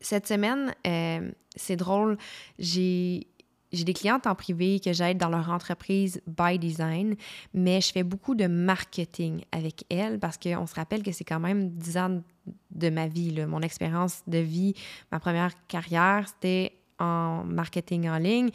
Cette 0.00 0.26
semaine, 0.26 0.74
euh, 0.86 1.30
c'est 1.54 1.76
drôle, 1.76 2.16
j'ai 2.58 3.26
j'ai 3.72 3.84
des 3.84 3.92
clientes 3.92 4.26
en 4.26 4.34
privé 4.34 4.80
que 4.80 4.92
j'aide 4.92 5.18
dans 5.18 5.28
leur 5.28 5.50
entreprise 5.50 6.20
by 6.26 6.58
design, 6.58 7.16
mais 7.52 7.80
je 7.80 7.92
fais 7.92 8.02
beaucoup 8.02 8.34
de 8.34 8.46
marketing 8.46 9.44
avec 9.52 9.84
elles 9.90 10.18
parce 10.18 10.38
qu'on 10.38 10.66
se 10.66 10.74
rappelle 10.74 11.02
que 11.02 11.12
c'est 11.12 11.24
quand 11.24 11.40
même 11.40 11.70
10 11.70 11.96
ans 11.98 12.22
de 12.70 12.90
ma 12.90 13.08
vie. 13.08 13.34
Mon 13.46 13.60
expérience 13.60 14.22
de 14.26 14.38
vie, 14.38 14.74
ma 15.12 15.20
première 15.20 15.52
carrière, 15.66 16.26
c'était 16.28 16.72
en 16.98 17.44
marketing 17.44 18.08
en 18.08 18.18
ligne. 18.18 18.50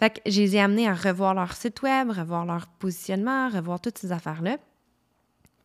Fait 0.00 0.10
que 0.10 0.30
je 0.30 0.40
les 0.40 0.56
ai 0.56 0.60
amenées 0.60 0.88
à 0.88 0.94
revoir 0.94 1.34
leur 1.34 1.52
site 1.52 1.82
web, 1.82 2.10
revoir 2.10 2.44
leur 2.44 2.66
positionnement, 2.66 3.48
revoir 3.48 3.80
toutes 3.80 3.98
ces 3.98 4.10
affaires-là. 4.10 4.58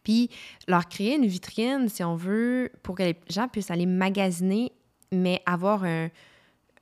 Puis 0.03 0.29
leur 0.67 0.87
créer 0.87 1.15
une 1.15 1.25
vitrine, 1.25 1.89
si 1.89 2.03
on 2.03 2.15
veut, 2.15 2.71
pour 2.83 2.95
que 2.95 3.03
les 3.03 3.15
gens 3.29 3.47
puissent 3.47 3.71
aller 3.71 3.87
magasiner, 3.87 4.71
mais 5.11 5.41
avoir 5.45 5.83
un, 5.83 6.09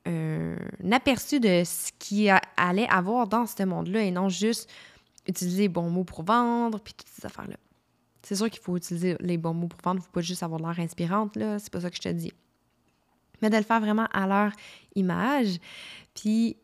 un 0.06 0.92
aperçu 0.92 1.40
de 1.40 1.62
ce 1.64 1.90
qu'il 1.98 2.32
allait 2.56 2.88
avoir 2.88 3.26
dans 3.26 3.46
ce 3.46 3.62
monde-là 3.64 4.02
et 4.02 4.10
non 4.10 4.28
juste 4.28 4.70
utiliser 5.28 5.62
les 5.62 5.68
bons 5.68 5.90
mots 5.90 6.04
pour 6.04 6.22
vendre, 6.22 6.78
puis 6.80 6.94
toutes 6.94 7.08
ces 7.08 7.26
affaires-là. 7.26 7.56
C'est 8.22 8.36
sûr 8.36 8.50
qu'il 8.50 8.62
faut 8.62 8.76
utiliser 8.76 9.16
les 9.20 9.36
bons 9.36 9.54
mots 9.54 9.68
pour 9.68 9.80
vendre, 9.82 9.98
il 9.98 10.02
ne 10.02 10.04
faut 10.04 10.12
pas 10.12 10.20
juste 10.20 10.42
avoir 10.42 10.60
l'air 10.60 10.78
inspirante, 10.84 11.36
là, 11.36 11.58
c'est 11.58 11.72
pas 11.72 11.80
ça 11.80 11.90
que 11.90 11.96
je 11.96 12.02
te 12.02 12.08
dis. 12.08 12.32
Mais 13.42 13.50
de 13.50 13.56
le 13.56 13.62
faire 13.62 13.80
vraiment 13.80 14.06
à 14.12 14.26
leur 14.26 14.52
image. 14.94 15.58
Puis 16.14 16.56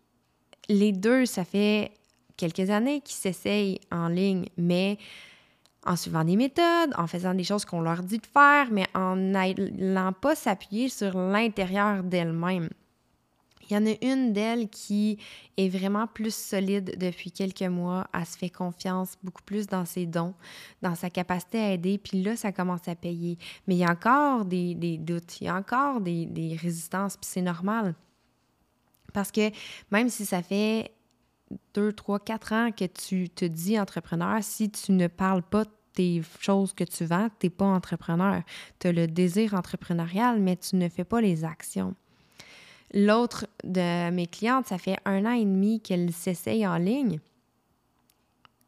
les 0.68 0.92
deux, 0.92 1.26
ça 1.26 1.44
fait 1.44 1.92
quelques 2.36 2.70
années 2.70 3.00
qu'ils 3.00 3.16
s'essayent 3.16 3.80
en 3.90 4.08
ligne, 4.08 4.46
mais 4.56 4.98
en 5.84 5.96
suivant 5.96 6.24
des 6.24 6.36
méthodes, 6.36 6.92
en 6.96 7.06
faisant 7.06 7.34
des 7.34 7.44
choses 7.44 7.64
qu'on 7.64 7.80
leur 7.80 8.02
dit 8.02 8.18
de 8.18 8.26
faire, 8.26 8.68
mais 8.70 8.86
en 8.94 9.16
n'allant 9.16 10.12
pas 10.12 10.34
s'appuyer 10.34 10.88
sur 10.88 11.18
l'intérieur 11.18 12.04
d'elles-mêmes. 12.04 12.70
Il 13.72 13.76
y 13.76 13.78
en 13.78 13.86
a 13.86 13.94
une 14.02 14.34
d'elles 14.34 14.68
qui 14.68 15.18
est 15.56 15.70
vraiment 15.70 16.06
plus 16.06 16.34
solide 16.34 16.94
depuis 16.98 17.32
quelques 17.32 17.62
mois. 17.62 18.06
Elle 18.12 18.26
se 18.26 18.36
fait 18.36 18.50
confiance 18.50 19.16
beaucoup 19.22 19.40
plus 19.42 19.66
dans 19.66 19.86
ses 19.86 20.04
dons, 20.04 20.34
dans 20.82 20.94
sa 20.94 21.08
capacité 21.08 21.58
à 21.58 21.72
aider. 21.72 21.96
Puis 21.96 22.22
là, 22.22 22.36
ça 22.36 22.52
commence 22.52 22.86
à 22.86 22.94
payer. 22.94 23.38
Mais 23.66 23.76
il 23.76 23.78
y 23.78 23.84
a 23.84 23.90
encore 23.90 24.44
des, 24.44 24.74
doutes, 24.98 25.40
il 25.40 25.44
y 25.46 25.48
a 25.48 25.56
encore 25.56 26.02
des, 26.02 26.58
résistances, 26.60 27.16
puis 27.16 27.26
c'est 27.32 27.40
normal. 27.40 27.94
Parce 29.14 29.32
que 29.32 29.50
même 29.90 30.10
si 30.10 30.26
ça 30.26 30.42
fait 30.42 30.92
deux, 31.72 31.94
trois, 31.94 32.20
quatre 32.20 32.52
ans 32.52 32.72
que 32.72 32.84
tu 32.84 33.30
te 33.30 33.46
dis 33.46 33.80
entrepreneur, 33.80 34.36
si 34.42 34.70
tu 34.70 34.92
ne 34.92 35.06
parles 35.06 35.42
pas 35.42 35.64
des 35.94 36.20
choses 36.40 36.74
que 36.74 36.84
tu 36.84 37.06
vends, 37.06 37.30
tu 37.40 37.46
n'es 37.46 37.50
pas 37.50 37.64
entrepreneur. 37.64 38.42
Tu 38.80 38.88
as 38.88 38.92
le 38.92 39.06
désir 39.06 39.54
entrepreneurial, 39.54 40.40
mais 40.40 40.56
tu 40.56 40.76
ne 40.76 40.90
fais 40.90 41.04
pas 41.04 41.22
les 41.22 41.46
actions. 41.46 41.94
L'autre 42.94 43.46
de 43.64 44.10
mes 44.10 44.26
clientes, 44.26 44.66
ça 44.66 44.78
fait 44.78 44.98
un 45.04 45.24
an 45.24 45.32
et 45.32 45.44
demi 45.44 45.80
qu'elle 45.80 46.12
s'essaye 46.12 46.66
en 46.66 46.76
ligne, 46.76 47.20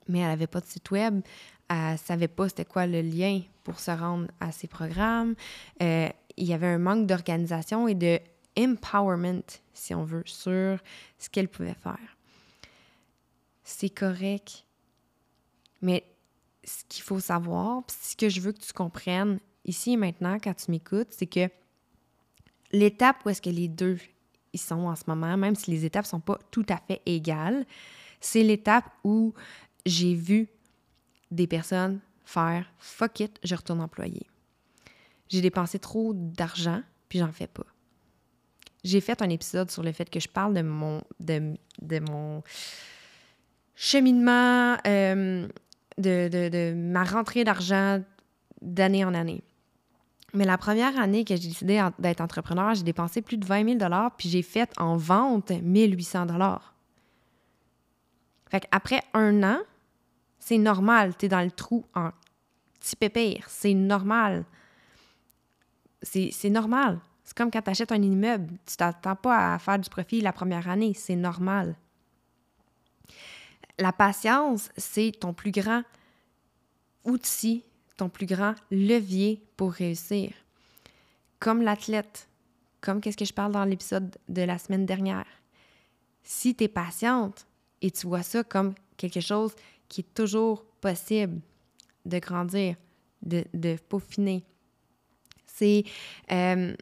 mais 0.08 0.20
elle 0.20 0.28
n'avait 0.28 0.46
pas 0.46 0.60
de 0.60 0.66
site 0.66 0.90
web. 0.90 1.20
Elle 1.68 1.92
ne 1.92 1.96
savait 1.96 2.28
pas 2.28 2.48
c'était 2.48 2.64
quoi 2.64 2.86
le 2.86 3.00
lien 3.02 3.42
pour 3.64 3.80
se 3.80 3.90
rendre 3.90 4.28
à 4.40 4.52
ses 4.52 4.66
programmes. 4.66 5.34
Euh, 5.82 6.08
il 6.36 6.46
y 6.46 6.52
avait 6.52 6.66
un 6.66 6.78
manque 6.78 7.06
d'organisation 7.06 7.88
et 7.88 7.94
de 7.94 8.18
empowerment, 8.58 9.42
si 9.72 9.94
on 9.94 10.04
veut, 10.04 10.22
sur 10.26 10.78
ce 11.18 11.30
qu'elle 11.30 11.48
pouvait 11.48 11.74
faire. 11.74 12.16
C'est 13.62 13.90
correct. 13.90 14.64
Mais 15.82 16.04
ce 16.62 16.84
qu'il 16.88 17.02
faut 17.02 17.20
savoir, 17.20 17.82
ce 17.88 18.16
que 18.16 18.28
je 18.28 18.40
veux 18.40 18.52
que 18.52 18.60
tu 18.60 18.72
comprennes 18.72 19.38
ici 19.64 19.92
et 19.92 19.96
maintenant 19.96 20.38
quand 20.42 20.54
tu 20.54 20.70
m'écoutes, 20.70 21.08
c'est 21.10 21.26
que 21.26 21.48
l'étape 22.72 23.16
où 23.24 23.30
est-ce 23.30 23.42
que 23.42 23.50
les 23.50 23.68
deux 23.68 23.98
ils 24.54 24.60
sont 24.60 24.86
en 24.86 24.96
ce 24.96 25.04
moment, 25.06 25.36
même 25.36 25.54
si 25.54 25.70
les 25.70 25.84
étapes 25.84 26.06
sont 26.06 26.20
pas 26.20 26.38
tout 26.50 26.64
à 26.68 26.78
fait 26.78 27.02
égales, 27.04 27.66
c'est 28.20 28.42
l'étape 28.42 28.90
où 29.04 29.34
j'ai 29.84 30.14
vu 30.14 30.48
des 31.30 31.46
personnes 31.46 32.00
faire 32.24 32.72
fuck 32.78 33.20
it, 33.20 33.38
je 33.42 33.54
retourne 33.54 33.80
employé. 33.80 34.26
J'ai 35.28 35.40
dépensé 35.40 35.78
trop 35.78 36.12
d'argent, 36.14 36.82
puis 37.08 37.18
j'en 37.18 37.32
fais 37.32 37.46
pas. 37.46 37.66
J'ai 38.82 39.00
fait 39.00 39.22
un 39.22 39.28
épisode 39.30 39.70
sur 39.70 39.82
le 39.82 39.92
fait 39.92 40.08
que 40.08 40.20
je 40.20 40.28
parle 40.28 40.54
de 40.54 40.62
mon, 40.62 41.02
de, 41.20 41.56
mon 42.00 42.42
cheminement, 43.74 44.76
euh, 44.86 45.48
de, 45.98 46.28
de, 46.28 46.74
ma 46.74 47.04
rentrée 47.04 47.44
d'argent 47.44 48.02
d'année 48.60 49.04
en 49.04 49.14
année. 49.14 49.42
Mais 50.34 50.44
la 50.44 50.58
première 50.58 50.98
année 50.98 51.24
que 51.24 51.36
j'ai 51.36 51.48
décidé 51.48 51.88
d'être 52.00 52.20
entrepreneur, 52.20 52.74
j'ai 52.74 52.82
dépensé 52.82 53.22
plus 53.22 53.36
de 53.36 53.46
20 53.46 53.78
000 53.78 54.10
puis 54.18 54.28
j'ai 54.28 54.42
fait 54.42 54.68
en 54.78 54.96
vente 54.96 55.50
1800 55.50 56.26
Fait 58.50 58.60
qu'après 58.60 59.02
un 59.14 59.44
an, 59.44 59.58
c'est 60.40 60.58
normal, 60.58 61.16
tu 61.16 61.26
es 61.26 61.28
dans 61.28 61.40
le 61.40 61.52
trou 61.52 61.86
en 61.94 62.10
petit 62.80 62.96
pépère. 62.96 63.44
C'est 63.48 63.74
normal. 63.74 64.44
C'est 66.02 66.50
normal. 66.50 66.98
C'est 67.22 67.36
comme 67.36 67.50
quand 67.50 67.62
tu 67.62 67.70
achètes 67.70 67.92
un 67.92 68.02
immeuble, 68.02 68.52
tu 68.66 68.76
t'attends 68.76 69.16
pas 69.16 69.54
à 69.54 69.58
faire 69.58 69.78
du 69.78 69.88
profit 69.88 70.20
la 70.20 70.32
première 70.32 70.68
année, 70.68 70.92
c'est 70.94 71.16
normal. 71.16 71.76
La 73.78 73.92
patience, 73.92 74.70
c'est 74.76 75.12
ton 75.18 75.32
plus 75.32 75.50
grand 75.50 75.82
outil, 77.04 77.64
ton 77.96 78.08
plus 78.08 78.26
grand 78.26 78.54
levier 78.70 79.42
pour 79.56 79.72
réussir. 79.72 80.32
Comme 81.38 81.62
l'athlète, 81.62 82.28
comme 82.80 83.00
qu'est-ce 83.00 83.16
que 83.16 83.24
je 83.24 83.32
parle 83.32 83.52
dans 83.52 83.64
l'épisode 83.64 84.16
de 84.28 84.42
la 84.42 84.58
semaine 84.58 84.86
dernière. 84.86 85.26
Si 86.22 86.54
tu 86.54 86.64
es 86.64 86.68
patiente 86.68 87.46
et 87.82 87.90
tu 87.90 88.06
vois 88.06 88.22
ça 88.22 88.44
comme 88.44 88.74
quelque 88.96 89.20
chose 89.20 89.54
qui 89.88 90.02
est 90.02 90.14
toujours 90.14 90.64
possible 90.80 91.40
de 92.04 92.18
grandir, 92.18 92.76
de, 93.22 93.44
de 93.54 93.76
peaufiner, 93.88 94.44
c'est 95.46 95.84
euh, 96.30 96.74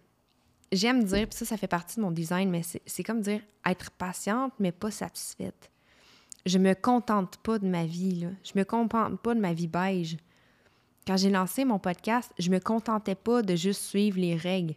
j'aime 0.73 1.05
dire, 1.05 1.29
puis 1.29 1.39
ça, 1.39 1.45
ça 1.45 1.57
fait 1.57 1.69
partie 1.69 1.97
de 1.97 2.03
mon 2.03 2.11
design, 2.11 2.51
mais 2.51 2.63
c'est 2.63 3.05
comme 3.05 3.21
dire 3.21 3.41
être 3.65 3.91
patiente, 3.93 4.53
mais 4.59 4.73
pas 4.73 4.91
satisfaite. 4.91 5.71
Je 6.47 6.59
me 6.59 6.75
contente 6.75 7.37
pas 7.39 7.59
de 7.59 7.67
ma 7.67 7.85
vie, 7.85 8.21
là. 8.21 8.29
Je 8.43 8.53
me 8.57 8.65
contente 8.65 9.21
pas 9.21 9.35
de 9.35 9.41
ma 9.41 9.53
vie 9.53 9.69
beige. 9.69 10.17
Quand 11.07 11.17
j'ai 11.17 11.31
lancé 11.31 11.65
mon 11.65 11.79
podcast, 11.79 12.33
je 12.39 12.51
me 12.51 12.59
contentais 12.59 13.15
pas 13.15 13.43
de 13.43 13.57
juste 13.57 13.83
suivre 13.83 14.19
les 14.19 14.37
règles. 14.37 14.75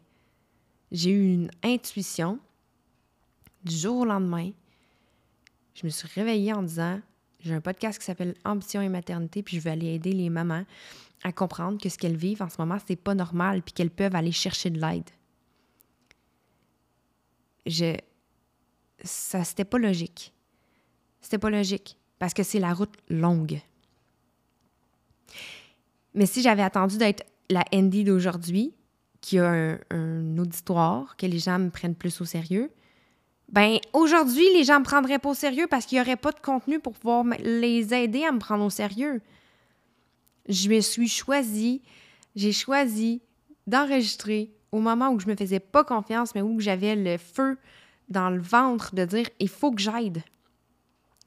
J'ai 0.92 1.12
eu 1.12 1.34
une 1.34 1.52
intuition 1.64 2.40
du 3.64 3.76
jour 3.76 4.00
au 4.00 4.06
lendemain. 4.06 4.52
Je 5.74 5.86
me 5.86 5.90
suis 5.90 6.08
réveillée 6.14 6.54
en 6.54 6.64
disant 6.64 7.00
j'ai 7.40 7.54
un 7.54 7.62
podcast 7.62 8.00
qui 8.00 8.06
s'appelle 8.06 8.36
Ambition 8.44 8.82
et 8.82 8.90
maternité, 8.90 9.44
puis 9.44 9.58
je 9.58 9.62
vais 9.62 9.72
aller 9.72 9.94
aider 9.94 10.14
les 10.14 10.30
mamans 10.30 10.66
à 11.24 11.32
comprendre 11.32 11.80
que 11.80 11.90
ce 11.90 11.98
qu'elles 11.98 12.16
vivent 12.16 12.42
en 12.42 12.50
ce 12.50 12.56
moment, 12.60 12.78
c'est 12.88 12.96
pas 12.96 13.14
normal, 13.14 13.62
puis 13.62 13.74
qu'elles 13.74 13.92
peuvent 13.92 14.16
aller 14.16 14.32
chercher 14.32 14.70
de 14.70 14.80
l'aide 14.80 15.10
je 17.66 17.98
ça 19.04 19.44
c'était 19.44 19.66
pas 19.66 19.78
logique. 19.78 20.34
C'était 21.22 21.38
pas 21.38 21.50
logique 21.50 21.98
parce 22.20 22.34
que 22.34 22.44
c'est 22.44 22.60
la 22.60 22.74
route 22.74 22.96
longue. 23.10 23.62
Mais 26.16 26.26
si 26.26 26.42
j'avais 26.42 26.64
attendu 26.64 26.98
d'être 26.98 27.24
la 27.50 27.64
Andy 27.74 28.04
d'aujourd'hui, 28.04 28.74
qui 29.22 29.38
a 29.38 29.78
un, 29.92 30.38
auditoire, 30.38 31.16
que 31.18 31.26
les 31.26 31.40
gens 31.40 31.60
me 31.60 31.70
prennent 31.70 31.96
plus 31.96 32.22
au 32.22 32.26
sérieux, 32.26 32.72
ben 33.52 33.78
aujourd'hui, 33.94 34.46
les 34.54 34.64
gens 34.64 34.80
me 34.80 34.86
prendraient 34.86 35.20
pas 35.20 35.30
au 35.30 35.36
sérieux 35.36 35.68
parce 35.70 35.86
qu'il 35.86 35.98
n'y 35.98 36.02
aurait 36.02 36.16
pas 36.16 36.32
de 36.32 36.40
contenu 36.40 36.80
pour 36.80 36.94
pouvoir 36.94 37.26
les 37.40 37.94
aider 37.94 38.24
à 38.24 38.32
me 38.32 38.40
prendre 38.40 38.64
au 38.64 38.70
sérieux. 38.70 39.22
Je 40.48 40.70
me 40.70 40.80
suis 40.80 41.08
choisie, 41.08 41.82
j'ai 42.36 42.52
choisi 42.52 43.22
d'enregistrer 43.68 44.52
au 44.72 44.80
moment 44.80 45.10
où 45.10 45.20
je 45.20 45.28
me 45.28 45.36
faisais 45.36 45.60
pas 45.60 45.84
confiance, 45.84 46.34
mais 46.34 46.42
où 46.42 46.60
j'avais 46.60 46.96
le 46.96 47.18
feu 47.18 47.58
dans 48.10 48.30
le 48.30 48.42
ventre 48.42 48.96
de 48.96 49.06
dire 49.06 49.28
il 49.40 49.50
faut 49.50 49.72
que 49.72 49.82
j'aide. 49.82 50.24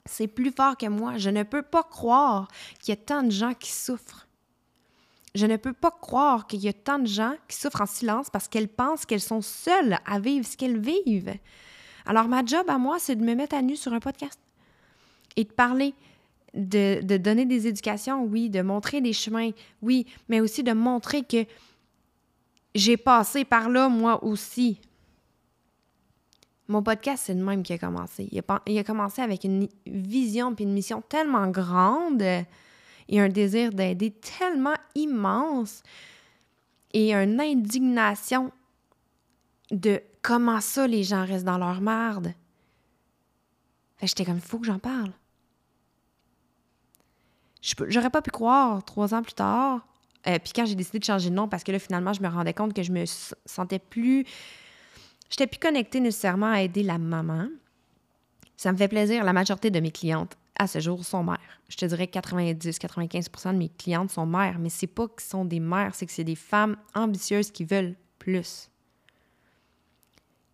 C'est 0.04 0.28
plus 0.28 0.50
fort 0.50 0.76
que 0.76 0.86
moi. 0.86 1.18
Je 1.18 1.30
ne 1.30 1.42
peux 1.42 1.62
pas 1.62 1.82
croire 1.82 2.48
qu'il 2.80 2.94
y 2.94 2.98
a 2.98 3.00
tant 3.00 3.22
de 3.22 3.30
gens 3.30 3.54
qui 3.54 3.72
souffrent. 3.72 4.27
Je 5.38 5.46
ne 5.46 5.56
peux 5.56 5.72
pas 5.72 5.92
croire 5.92 6.48
qu'il 6.48 6.58
y 6.64 6.68
a 6.68 6.72
tant 6.72 6.98
de 6.98 7.06
gens 7.06 7.32
qui 7.46 7.56
souffrent 7.56 7.82
en 7.82 7.86
silence 7.86 8.28
parce 8.28 8.48
qu'elles 8.48 8.66
pensent 8.66 9.06
qu'elles 9.06 9.20
sont 9.20 9.40
seules 9.40 9.96
à 10.04 10.18
vivre 10.18 10.44
ce 10.44 10.56
qu'elles 10.56 10.80
vivent. 10.80 11.32
Alors, 12.06 12.26
ma 12.26 12.44
job 12.44 12.68
à 12.68 12.76
moi, 12.76 12.98
c'est 12.98 13.14
de 13.14 13.22
me 13.22 13.36
mettre 13.36 13.54
à 13.54 13.62
nu 13.62 13.76
sur 13.76 13.92
un 13.92 14.00
podcast 14.00 14.40
et 15.36 15.44
de 15.44 15.52
parler, 15.52 15.94
de, 16.54 17.02
de 17.04 17.16
donner 17.18 17.46
des 17.46 17.68
éducations, 17.68 18.24
oui, 18.24 18.50
de 18.50 18.62
montrer 18.62 19.00
des 19.00 19.12
chemins, 19.12 19.50
oui, 19.80 20.06
mais 20.28 20.40
aussi 20.40 20.64
de 20.64 20.72
montrer 20.72 21.22
que 21.22 21.44
j'ai 22.74 22.96
passé 22.96 23.44
par 23.44 23.68
là, 23.68 23.88
moi 23.88 24.24
aussi. 24.24 24.80
Mon 26.66 26.82
podcast, 26.82 27.22
c'est 27.26 27.34
le 27.34 27.44
même 27.44 27.62
qui 27.62 27.74
a 27.74 27.78
commencé. 27.78 28.28
Il 28.32 28.78
a, 28.78 28.84
commencé 28.84 29.22
avec 29.22 29.44
une 29.44 29.68
vision 29.86 30.52
et 30.58 30.62
une 30.64 30.72
mission 30.72 31.00
tellement 31.00 31.46
grande 31.46 32.24
et 33.08 33.20
un 33.20 33.28
désir 33.28 33.72
d'aider 33.72 34.10
tellement 34.10 34.76
immense 34.94 35.82
et 36.92 37.14
une 37.14 37.40
indignation 37.40 38.52
de 39.70 40.02
comment 40.22 40.60
ça 40.60 40.86
les 40.86 41.04
gens 41.04 41.24
restent 41.24 41.44
dans 41.44 41.58
leur 41.58 41.80
marde. 41.80 42.32
J'étais 44.02 44.24
comme, 44.24 44.36
il 44.36 44.40
faut 44.40 44.58
que 44.58 44.66
j'en 44.66 44.78
parle. 44.78 45.12
J'aurais 47.88 48.10
pas 48.10 48.22
pu 48.22 48.30
croire 48.30 48.84
trois 48.84 49.14
ans 49.14 49.22
plus 49.22 49.34
tard 49.34 49.88
euh, 50.26 50.38
puis 50.38 50.52
quand 50.54 50.66
j'ai 50.66 50.74
décidé 50.74 50.98
de 50.98 51.04
changer 51.04 51.30
de 51.30 51.34
nom, 51.34 51.48
parce 51.48 51.64
que 51.64 51.72
là, 51.72 51.78
finalement, 51.78 52.12
je 52.12 52.22
me 52.22 52.28
rendais 52.28 52.54
compte 52.54 52.74
que 52.74 52.82
je 52.82 52.92
me 52.92 53.04
sentais 53.46 53.78
plus. 53.78 54.24
J'étais 55.30 55.46
plus 55.46 55.58
connectée 55.58 56.00
nécessairement 56.00 56.50
à 56.50 56.62
aider 56.62 56.82
la 56.82 56.98
maman. 56.98 57.48
Ça 58.56 58.72
me 58.72 58.76
fait 58.76 58.88
plaisir. 58.88 59.24
La 59.24 59.32
majorité 59.32 59.70
de 59.70 59.80
mes 59.80 59.90
clientes, 59.90 60.36
à 60.58 60.66
ce 60.66 60.80
jour, 60.80 61.04
sont 61.04 61.22
mères. 61.22 61.38
Je 61.68 61.76
te 61.76 61.86
dirais 61.86 62.06
90-95% 62.06 63.52
de 63.52 63.58
mes 63.58 63.68
clientes 63.68 64.10
sont 64.10 64.26
mères, 64.26 64.58
mais 64.58 64.68
c'est 64.68 64.86
pas 64.86 65.08
que 65.08 65.22
sont 65.22 65.44
des 65.44 65.60
mères, 65.60 65.94
c'est 65.94 66.06
que 66.06 66.12
c'est 66.12 66.24
des 66.24 66.34
femmes 66.34 66.76
ambitieuses 66.94 67.50
qui 67.50 67.64
veulent 67.64 67.94
plus. 68.18 68.70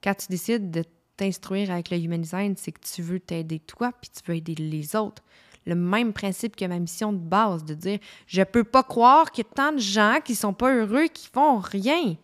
Quand 0.02 0.14
tu 0.14 0.26
décides 0.28 0.70
de 0.70 0.84
t'instruire 1.16 1.70
avec 1.70 1.90
le 1.90 1.98
Human 1.98 2.20
Design, 2.20 2.54
c'est 2.56 2.72
que 2.72 2.80
tu 2.80 3.02
veux 3.02 3.20
t'aider 3.20 3.58
toi, 3.60 3.92
puis 4.00 4.10
tu 4.10 4.30
veux 4.30 4.36
aider 4.36 4.54
les 4.54 4.96
autres 4.96 5.22
le 5.66 5.74
même 5.74 6.12
principe 6.12 6.56
que 6.56 6.64
ma 6.64 6.78
mission 6.78 7.12
de 7.12 7.18
base, 7.18 7.64
de 7.64 7.74
dire 7.74 7.98
je 8.26 8.42
peux 8.42 8.64
pas 8.64 8.82
croire 8.82 9.30
qu'il 9.30 9.44
y 9.44 9.46
a 9.48 9.54
tant 9.54 9.72
de 9.72 9.78
gens 9.78 10.18
qui 10.24 10.34
sont 10.34 10.52
pas 10.52 10.74
heureux, 10.74 11.06
qui 11.12 11.28
font 11.32 11.58
rien. 11.58 12.16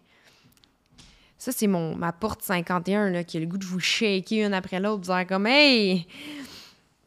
Ça, 1.38 1.52
c'est 1.52 1.66
mon 1.66 1.96
ma 1.96 2.12
porte 2.12 2.42
51 2.42 3.10
là, 3.10 3.24
qui 3.24 3.38
a 3.38 3.40
le 3.40 3.46
goût 3.46 3.56
de 3.56 3.64
vous 3.64 3.80
shaker 3.80 4.46
une 4.46 4.54
après 4.54 4.80
l'autre, 4.80 5.00
dire 5.00 5.26
comme 5.26 5.46
Hey! 5.46 6.06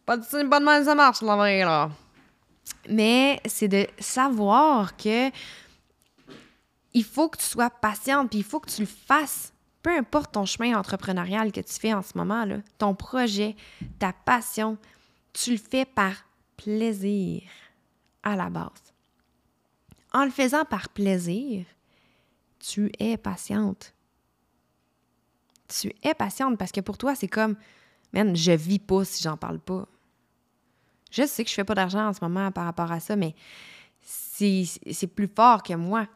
Pas 0.06 0.18
de, 0.18 0.48
pas 0.50 0.60
de 0.60 0.66
mal 0.66 0.84
ça 0.84 0.96
marche, 0.96 1.22
la 1.22 1.36
vraie, 1.36 1.64
là. 1.64 1.90
Mais 2.90 3.40
c'est 3.46 3.68
de 3.68 3.88
savoir 4.00 4.98
que 4.98 5.32
il 6.94 7.04
faut 7.04 7.30
que 7.30 7.38
tu 7.38 7.46
sois 7.46 7.70
patiente, 7.70 8.30
puis 8.30 8.40
il 8.40 8.44
faut 8.44 8.60
que 8.60 8.70
tu 8.70 8.82
le 8.82 8.88
fasses. 8.88 9.54
Peu 9.82 9.90
importe 9.98 10.34
ton 10.34 10.46
chemin 10.46 10.78
entrepreneurial 10.78 11.52
que 11.52 11.60
tu 11.62 11.74
fais 11.74 11.94
en 11.94 12.02
ce 12.02 12.18
moment, 12.18 12.46
là, 12.46 12.58
ton 12.78 12.96
projet, 12.96 13.56
ta 14.00 14.14
passion, 14.14 14.78
tu 15.34 15.52
le 15.52 15.58
fais 15.58 15.86
par 15.86 16.14
plaisir 16.56 17.42
à 18.22 18.36
la 18.36 18.50
base. 18.50 18.94
En 20.14 20.24
le 20.26 20.32
faisant 20.32 20.64
par 20.64 20.90
plaisir, 20.90 21.66
tu 22.60 22.92
es 23.00 23.18
patiente. 23.18 23.94
Tu 25.68 25.94
es 26.04 26.14
patiente 26.14 26.58
parce 26.58 26.72
que 26.72 26.82
pour 26.82 26.98
toi, 26.98 27.16
c'est 27.16 27.28
comme, 27.28 27.56
man, 28.14 28.36
je 28.36 28.52
vis 28.52 28.80
pas 28.80 29.04
si 29.04 29.24
j'en 29.24 29.38
parle 29.38 29.60
pas. 29.60 29.88
Je 31.14 31.28
sais 31.28 31.44
que 31.44 31.50
je 31.50 31.54
fais 31.54 31.64
pas 31.64 31.76
d'argent 31.76 32.08
en 32.08 32.14
ce 32.14 32.20
moment 32.24 32.52
par 32.52 32.66
rapport 32.66 32.92
à 32.92 33.00
ça, 33.00 33.16
mais 33.16 33.36
c'est 34.02 35.08
plus 35.16 35.30
fort 35.34 35.62
que 35.62 35.76
moi. 35.76 36.08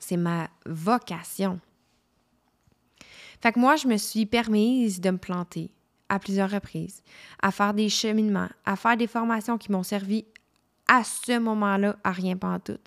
C'est 0.00 0.16
ma 0.16 0.48
vocation. 0.66 1.60
Fait 3.40 3.52
que 3.52 3.60
moi, 3.60 3.76
je 3.76 3.86
me 3.86 3.96
suis 3.96 4.26
permise 4.26 5.00
de 5.00 5.10
me 5.10 5.18
planter 5.18 5.70
à 6.08 6.18
plusieurs 6.18 6.50
reprises, 6.50 7.02
à 7.40 7.52
faire 7.52 7.74
des 7.74 7.88
cheminements, 7.88 8.48
à 8.64 8.74
faire 8.74 8.96
des 8.96 9.06
formations 9.06 9.56
qui 9.56 9.70
m'ont 9.70 9.84
servi 9.84 10.24
à 10.88 11.04
ce 11.04 11.38
moment-là 11.38 11.96
à 12.02 12.10
rien 12.10 12.36
tout, 12.36 12.78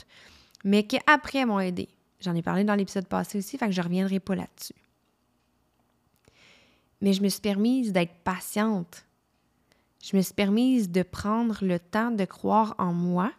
mais 0.66 0.86
qui 0.86 1.00
après 1.08 1.46
m'ont 1.46 1.62
aidé. 1.62 1.88
J'en 2.20 2.36
ai 2.36 2.42
parlé 2.42 2.66
dans 2.66 2.76
l'épisode 2.76 3.08
passé 3.08 3.38
aussi, 3.38 3.58
fait 3.58 3.68
que 3.68 3.72
je 3.72 3.80
ne 3.80 3.86
reviendrai 3.86 4.20
pas 4.20 4.36
là-dessus. 4.36 4.76
Mais 7.00 7.14
je 7.14 7.24
me 7.24 7.30
suis 7.30 7.42
permise 7.42 7.94
d'être 7.94 8.16
patiente. 8.26 9.06
Je 10.04 10.16
me 10.16 10.22
suis 10.22 10.34
permise 10.34 10.92
de 10.92 11.02
prendre 11.02 11.66
le 11.66 11.80
temps 11.80 12.12
de 12.12 12.26
croire 12.26 12.76
en 12.78 12.94
moi, 12.94 13.32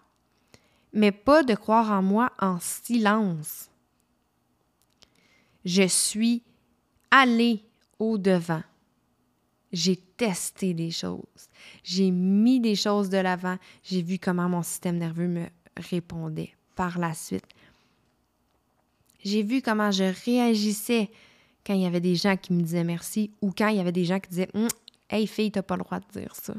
mais 0.92 1.12
pas 1.12 1.44
de 1.44 1.54
croire 1.54 1.92
en 1.92 2.02
moi 2.02 2.32
en 2.40 2.58
silence. 2.58 3.70
Je 5.64 5.86
suis 5.86 6.42
allée 7.10 7.62
au-devant 7.98 8.62
j'ai 9.74 9.96
testé 9.96 10.72
des 10.72 10.90
choses. 10.90 11.18
J'ai 11.82 12.10
mis 12.10 12.60
des 12.60 12.76
choses 12.76 13.10
de 13.10 13.18
l'avant. 13.18 13.58
J'ai 13.82 14.02
vu 14.02 14.18
comment 14.18 14.48
mon 14.48 14.62
système 14.62 14.98
nerveux 14.98 15.26
me 15.26 15.46
répondait 15.76 16.54
par 16.76 16.98
la 16.98 17.12
suite. 17.12 17.44
J'ai 19.24 19.42
vu 19.42 19.62
comment 19.62 19.90
je 19.90 20.04
réagissais 20.24 21.10
quand 21.66 21.74
il 21.74 21.82
y 21.82 21.86
avait 21.86 22.00
des 22.00 22.14
gens 22.14 22.36
qui 22.36 22.52
me 22.52 22.62
disaient 22.62 22.84
merci 22.84 23.32
ou 23.42 23.50
quand 23.50 23.68
il 23.68 23.76
y 23.76 23.80
avait 23.80 23.92
des 23.92 24.04
gens 24.04 24.20
qui 24.20 24.30
disaient 24.30 24.50
hum, 24.54 24.68
Hey 25.10 25.26
fille, 25.26 25.50
t'as 25.50 25.62
pas 25.62 25.76
le 25.76 25.82
droit 25.82 26.00
de 26.00 26.20
dire 26.20 26.34
ça. 26.34 26.54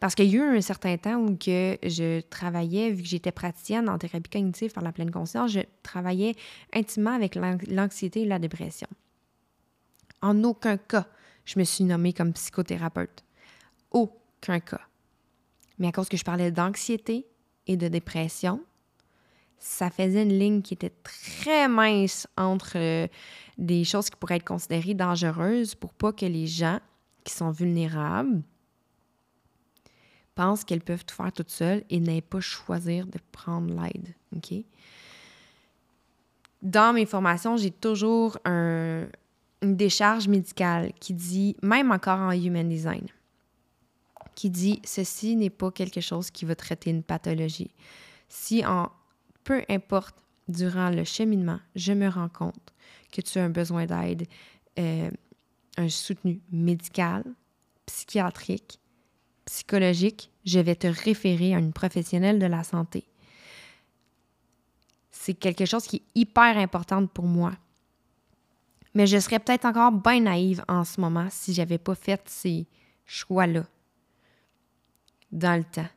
Parce 0.00 0.14
qu'il 0.14 0.26
y 0.26 0.36
a 0.36 0.38
eu 0.38 0.56
un 0.56 0.60
certain 0.60 0.96
temps 0.96 1.16
où 1.16 1.36
je 1.40 2.20
travaillais, 2.20 2.90
vu 2.90 3.02
que 3.02 3.08
j'étais 3.08 3.32
praticienne 3.32 3.88
en 3.88 3.98
thérapie 3.98 4.30
cognitive 4.30 4.72
par 4.72 4.82
la 4.82 4.92
pleine 4.92 5.10
conscience, 5.10 5.52
je 5.52 5.60
travaillais 5.82 6.34
intimement 6.72 7.12
avec 7.12 7.34
l'anxiété 7.34 8.22
et 8.22 8.24
la 8.24 8.38
dépression. 8.38 8.88
En 10.22 10.42
aucun 10.44 10.78
cas, 10.78 11.06
je 11.44 11.58
me 11.58 11.64
suis 11.64 11.84
nommée 11.84 12.12
comme 12.12 12.32
psychothérapeute. 12.32 13.24
Aucun 13.90 14.60
cas. 14.60 14.80
Mais 15.78 15.88
à 15.88 15.92
cause 15.92 16.08
que 16.08 16.16
je 16.16 16.24
parlais 16.24 16.50
d'anxiété 16.50 17.26
et 17.66 17.76
de 17.76 17.88
dépression, 17.88 18.62
ça 19.58 19.90
faisait 19.90 20.22
une 20.22 20.38
ligne 20.38 20.62
qui 20.62 20.74
était 20.74 20.92
très 21.02 21.68
mince 21.68 22.26
entre 22.36 22.76
euh, 22.76 23.06
des 23.58 23.84
choses 23.84 24.08
qui 24.10 24.16
pourraient 24.16 24.36
être 24.36 24.44
considérées 24.44 24.94
dangereuses 24.94 25.74
pour 25.74 25.92
pas 25.92 26.12
que 26.12 26.26
les 26.26 26.46
gens 26.46 26.80
qui 27.28 27.34
sont 27.34 27.50
vulnérables 27.50 28.42
pensent 30.34 30.64
qu'elles 30.64 30.80
peuvent 30.80 31.04
tout 31.04 31.14
faire 31.14 31.32
toutes 31.32 31.50
seules 31.50 31.84
et 31.90 32.00
n'aient 32.00 32.22
pas 32.22 32.40
choisir 32.40 33.06
de 33.06 33.18
prendre 33.32 33.74
l'aide. 33.74 34.14
Dans 36.62 36.94
mes 36.94 37.06
formations, 37.06 37.56
j'ai 37.56 37.70
toujours 37.70 38.38
un, 38.44 39.06
une 39.62 39.76
décharge 39.76 40.26
médicale 40.26 40.92
qui 41.00 41.12
dit, 41.12 41.56
même 41.62 41.90
encore 41.90 42.18
en 42.18 42.30
Human 42.30 42.68
Design, 42.68 43.06
qui 44.34 44.48
dit 44.48 44.80
ceci 44.84 45.36
n'est 45.36 45.50
pas 45.50 45.70
quelque 45.70 46.00
chose 46.00 46.30
qui 46.30 46.44
va 46.44 46.54
traiter 46.54 46.90
une 46.90 47.02
pathologie. 47.02 47.72
Si 48.28 48.64
en 48.64 48.90
peu 49.44 49.62
importe 49.68 50.16
durant 50.46 50.90
le 50.90 51.04
cheminement, 51.04 51.60
je 51.74 51.92
me 51.92 52.08
rends 52.08 52.28
compte 52.28 52.72
que 53.12 53.20
tu 53.20 53.38
as 53.38 53.44
un 53.44 53.50
besoin 53.50 53.86
d'aide, 53.86 54.26
euh, 54.78 55.10
un 55.78 55.88
soutenu 55.88 56.40
médical, 56.52 57.24
psychiatrique, 57.86 58.78
psychologique, 59.46 60.30
je 60.44 60.60
vais 60.60 60.76
te 60.76 60.86
référer 60.86 61.54
à 61.54 61.58
une 61.58 61.72
professionnelle 61.72 62.38
de 62.38 62.46
la 62.46 62.64
santé. 62.64 63.04
C'est 65.10 65.34
quelque 65.34 65.64
chose 65.64 65.86
qui 65.86 65.96
est 65.96 66.20
hyper 66.20 66.58
important 66.58 67.06
pour 67.06 67.24
moi 67.24 67.52
mais 68.98 69.06
je 69.06 69.18
serais 69.18 69.38
peut-être 69.38 69.64
encore 69.64 69.92
bien 69.92 70.20
naïve 70.20 70.64
en 70.66 70.82
ce 70.84 71.00
moment 71.00 71.28
si 71.30 71.54
j'avais 71.54 71.78
pas 71.78 71.94
fait 71.94 72.20
ces 72.26 72.66
choix-là 73.06 73.64
dans 75.30 75.56
le 75.56 75.64
temps. 75.64 75.88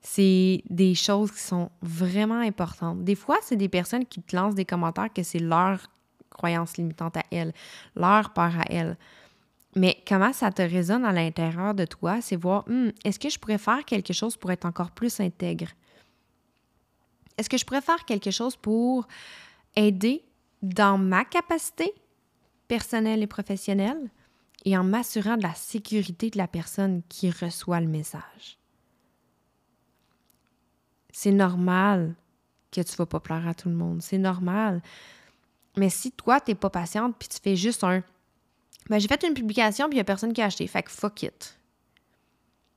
C'est 0.00 0.62
des 0.68 0.94
choses 0.94 1.30
qui 1.30 1.40
sont 1.40 1.70
vraiment 1.80 2.40
importantes. 2.40 3.04
Des 3.04 3.14
fois, 3.14 3.38
c'est 3.42 3.56
des 3.56 3.70
personnes 3.70 4.04
qui 4.04 4.20
te 4.20 4.36
lancent 4.36 4.56
des 4.56 4.64
commentaires 4.66 5.12
que 5.12 5.22
c'est 5.22 5.38
leur 5.38 5.86
croyance 6.32 6.76
limitante 6.76 7.16
à 7.16 7.24
elles, 7.30 7.52
leur 7.96 8.32
peur 8.32 8.52
à 8.58 8.64
elles. 8.70 8.96
Mais 9.74 10.02
comment 10.06 10.32
ça 10.32 10.52
te 10.52 10.62
résonne 10.62 11.04
à 11.04 11.12
l'intérieur 11.12 11.74
de 11.74 11.84
toi, 11.84 12.20
c'est 12.20 12.36
voir, 12.36 12.64
hmm, 12.68 12.90
est-ce 13.04 13.18
que 13.18 13.30
je 13.30 13.38
pourrais 13.38 13.58
faire 13.58 13.84
quelque 13.84 14.12
chose 14.12 14.36
pour 14.36 14.50
être 14.50 14.66
encore 14.66 14.90
plus 14.90 15.20
intègre? 15.20 15.68
Est-ce 17.38 17.48
que 17.48 17.56
je 17.56 17.64
pourrais 17.64 17.80
faire 17.80 18.04
quelque 18.04 18.30
chose 18.30 18.56
pour 18.56 19.06
aider 19.74 20.22
dans 20.60 20.98
ma 20.98 21.24
capacité 21.24 21.92
personnelle 22.68 23.22
et 23.22 23.26
professionnelle 23.26 24.10
et 24.64 24.76
en 24.76 24.84
m'assurant 24.84 25.36
de 25.36 25.42
la 25.42 25.54
sécurité 25.54 26.30
de 26.30 26.38
la 26.38 26.46
personne 26.46 27.02
qui 27.08 27.30
reçoit 27.30 27.80
le 27.80 27.88
message? 27.88 28.58
C'est 31.10 31.32
normal 31.32 32.14
que 32.70 32.80
tu 32.80 32.92
ne 32.92 32.96
vas 32.96 33.06
pas 33.06 33.20
plaire 33.20 33.46
à 33.46 33.54
tout 33.54 33.68
le 33.68 33.74
monde. 33.74 34.02
C'est 34.02 34.18
normal. 34.18 34.82
Mais 35.76 35.90
si 35.90 36.12
toi, 36.12 36.40
tu 36.40 36.50
n'es 36.50 36.54
pas 36.54 36.70
patiente 36.70 37.16
puis 37.18 37.28
tu 37.28 37.38
fais 37.42 37.56
juste 37.56 37.84
un 37.84 38.02
ben, 38.88 38.98
j'ai 38.98 39.08
fait 39.08 39.22
une 39.22 39.34
publication 39.34 39.88
puis 39.88 39.94
il 39.94 39.98
n'y 39.98 40.02
a 40.02 40.04
personne 40.04 40.32
qui 40.32 40.42
a 40.42 40.46
acheté. 40.46 40.66
Fait 40.66 40.82
que 40.82 40.90
fuck 40.90 41.22
it. 41.22 41.56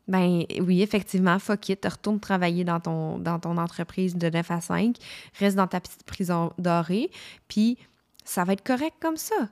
Ben 0.08 0.43
oui, 0.60 0.81
effectivement, 0.81 1.39
fuck 1.39 1.69
it. 1.69 1.84
Retourne 1.84 2.19
travailler 2.19 2.63
dans 2.63 2.79
ton, 2.79 3.17
dans 3.17 3.39
ton 3.39 3.58
entreprise 3.58 4.15
de 4.15 4.29
9 4.29 4.51
à 4.51 4.62
5. 4.62 4.97
Reste 5.39 5.58
dans 5.58 5.67
ta 5.67 5.79
petite 5.79 6.03
prison 6.03 6.53
dorée. 6.60 7.10
Puis 7.47 7.77
ça 8.23 8.43
va 8.43 8.53
être 8.53 8.63
correct 8.63 8.95
comme 8.99 9.17
ça. 9.17 9.49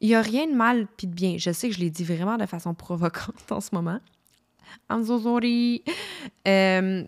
Il 0.00 0.08
n'y 0.08 0.14
a 0.14 0.20
rien 0.20 0.46
de 0.46 0.54
mal 0.54 0.86
puis 0.96 1.06
de 1.06 1.14
bien. 1.14 1.36
Je 1.38 1.52
sais 1.52 1.68
que 1.68 1.74
je 1.74 1.80
l'ai 1.80 1.90
dit 1.90 2.04
vraiment 2.04 2.36
de 2.36 2.46
façon 2.46 2.74
provocante 2.74 3.50
en 3.50 3.60
ce 3.60 3.70
moment. 3.72 4.00
I'm 4.90 5.04
so 5.04 5.20
sorry. 5.20 5.82
Euh, 6.46 7.04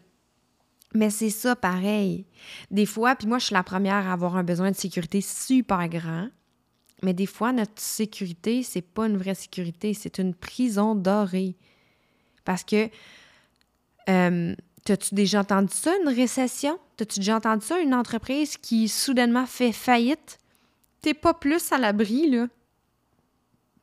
mais 0.95 1.11
c'est 1.11 1.31
ça 1.31 1.57
pareil. 1.57 2.25
Des 2.71 2.87
fois, 2.87 3.17
puis 3.17 3.27
moi, 3.27 3.39
je 3.39 3.47
suis 3.47 3.55
la 3.55 3.65
première 3.65 4.07
à 4.09 4.13
avoir 4.13 4.37
un 4.37 4.45
besoin 4.45 4.71
de 4.71 4.77
sécurité 4.77 5.21
super 5.21 5.89
grand. 5.89 6.29
Mais 7.03 7.13
des 7.13 7.27
fois, 7.27 7.53
notre 7.53 7.81
sécurité, 7.81 8.63
c'est 8.63 8.81
pas 8.83 9.07
une 9.07 9.17
vraie 9.17 9.35
sécurité, 9.35 9.93
c'est 9.93 10.19
une 10.19 10.35
prison 10.35 10.95
dorée. 10.95 11.57
Parce 12.45 12.63
que, 12.63 12.89
euh, 14.09 14.55
t'as-tu 14.85 15.15
déjà 15.15 15.41
entendu 15.41 15.75
ça, 15.75 15.93
une 16.03 16.09
récession? 16.09 16.79
T'as-tu 16.97 17.19
déjà 17.19 17.37
entendu 17.37 17.67
ça, 17.67 17.81
une 17.81 17.95
entreprise 17.95 18.57
qui 18.57 18.89
soudainement 18.89 19.47
fait 19.47 19.73
faillite? 19.73 20.39
T'es 21.03 21.15
pas 21.15 21.35
plus 21.35 21.73
à 21.73 21.79
l'abri, 21.79 22.31
là. 22.31 22.47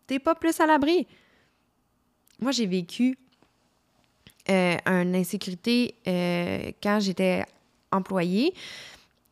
T'es 0.07 0.19
pas 0.19 0.33
plus 0.33 0.59
à 0.59 0.65
l'abri. 0.65 1.05
Moi, 2.39 2.51
j'ai 2.51 2.65
vécu 2.65 3.17
euh, 4.49 4.77
une 4.85 5.15
insécurité 5.15 5.95
euh, 6.07 6.71
quand 6.81 6.99
j'étais 6.99 7.45
employée. 7.91 8.53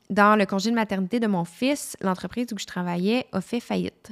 Dans 0.09 0.35
le 0.35 0.45
congé 0.45 0.69
de 0.69 0.75
maternité 0.75 1.19
de 1.19 1.27
mon 1.27 1.45
fils, 1.45 1.95
l'entreprise 2.01 2.47
où 2.51 2.57
je 2.57 2.65
travaillais 2.65 3.27
a 3.31 3.41
fait 3.41 3.59
faillite. 3.59 4.11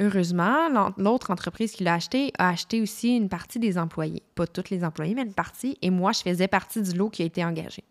Heureusement, 0.00 0.92
l'autre 0.98 1.30
entreprise 1.30 1.72
qui 1.72 1.84
l'a 1.84 1.94
acheté 1.94 2.32
a 2.36 2.48
acheté 2.48 2.82
aussi 2.82 3.16
une 3.16 3.28
partie 3.28 3.58
des 3.58 3.78
employés. 3.78 4.22
Pas 4.34 4.46
tous 4.46 4.70
les 4.70 4.84
employés, 4.84 5.14
mais 5.14 5.22
une 5.22 5.34
partie. 5.34 5.78
Et 5.82 5.90
moi, 5.90 6.12
je 6.12 6.20
faisais 6.20 6.48
partie 6.48 6.82
du 6.82 6.92
lot 6.92 7.10
qui 7.10 7.22
a 7.22 7.26
été 7.26 7.44
engagé. 7.44 7.84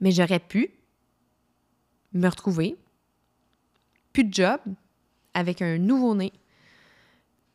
Mais 0.00 0.12
j'aurais 0.12 0.38
pu 0.38 0.70
me 2.12 2.28
retrouver, 2.28 2.76
plus 4.12 4.24
de 4.24 4.32
job, 4.32 4.60
avec 5.34 5.62
un 5.62 5.78
nouveau-né, 5.78 6.32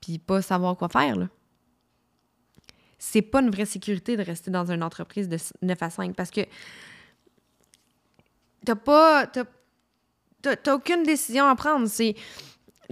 puis 0.01 0.17
pas 0.17 0.41
savoir 0.41 0.75
quoi 0.75 0.89
faire. 0.89 1.15
Là. 1.15 1.29
C'est 3.05 3.21
pas 3.21 3.41
une 3.41 3.49
vraie 3.49 3.65
sécurité 3.65 4.15
de 4.15 4.23
rester 4.23 4.49
dans 4.49 4.71
une 4.71 4.81
entreprise 4.81 5.27
de 5.27 5.37
9 5.61 5.83
à 5.83 5.89
5 5.89 6.15
parce 6.15 6.31
que 6.31 6.39
t'as 8.63 8.75
pas. 8.75 9.27
T'as, 9.27 10.55
t'as 10.55 10.73
aucune 10.73 11.03
décision 11.03 11.45
à 11.45 11.55
prendre. 11.55 11.87
C'est 11.87 12.15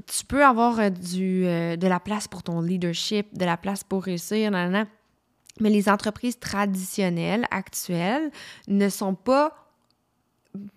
tu 0.05 0.25
peux 0.25 0.43
avoir 0.43 0.79
euh, 0.79 0.89
du, 0.89 1.45
euh, 1.45 1.77
de 1.77 1.87
la 1.87 2.01
place 2.01 2.27
pour 2.27 2.43
ton 2.43 2.59
leadership, 2.59 3.37
de 3.37 3.45
la 3.45 3.55
place 3.55 3.85
pour 3.85 4.03
réussir, 4.03 4.51
nanana. 4.51 4.85
mais 5.61 5.69
les 5.69 5.87
entreprises 5.87 6.39
traditionnelles, 6.39 7.45
actuelles, 7.49 8.31
ne 8.67 8.89
sont 8.89 9.15
pas, 9.15 9.71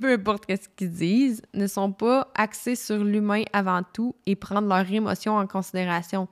peu 0.01 0.13
importe 0.13 0.45
ce 0.49 0.69
qu'ils 0.77 0.93
disent, 0.93 1.43
ne 1.55 1.67
sont 1.67 1.91
pas 1.91 2.31
axées 2.37 2.77
sur 2.77 3.03
l'humain 3.03 3.43
avant 3.53 3.83
tout 3.83 4.15
et 4.27 4.37
prendre 4.37 4.69
leurs 4.69 4.93
émotions 4.93 5.37
en 5.37 5.47
considération. 5.49 6.29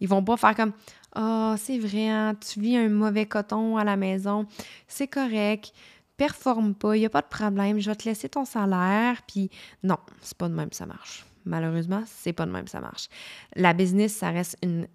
Ils 0.00 0.08
vont 0.08 0.22
pas 0.22 0.36
faire 0.36 0.54
comme 0.54 0.72
Ah, 1.14 1.52
oh, 1.54 1.56
c'est 1.58 1.78
vrai, 1.78 2.08
hein, 2.08 2.34
tu 2.34 2.60
vis 2.60 2.76
un 2.76 2.88
mauvais 2.88 3.26
coton 3.26 3.76
à 3.76 3.84
la 3.84 3.96
maison, 3.96 4.46
c'est 4.88 5.08
correct, 5.08 5.72
performe 6.16 6.74
pas, 6.74 6.96
il 6.96 7.00
n'y 7.00 7.06
a 7.06 7.10
pas 7.10 7.22
de 7.22 7.28
problème, 7.28 7.78
je 7.78 7.90
vais 7.90 7.96
te 7.96 8.04
laisser 8.04 8.28
ton 8.28 8.44
salaire. 8.44 9.22
Puis 9.26 9.50
non, 9.82 9.98
c'est 10.20 10.36
pas 10.36 10.48
de 10.48 10.54
même 10.54 10.72
ça 10.72 10.86
marche. 10.86 11.24
Malheureusement, 11.44 12.02
c'est 12.06 12.32
pas 12.32 12.46
de 12.46 12.52
même 12.52 12.68
ça 12.68 12.80
marche. 12.80 13.08
La 13.54 13.74
business, 13.74 14.14
ça 14.14 14.30
reste 14.30 14.56
une 14.62 14.88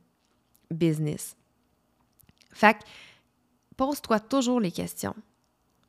business. 0.71 1.35
Fait 2.53 2.77
pose-toi 3.77 4.19
toujours 4.19 4.59
les 4.59 4.71
questions. 4.71 5.15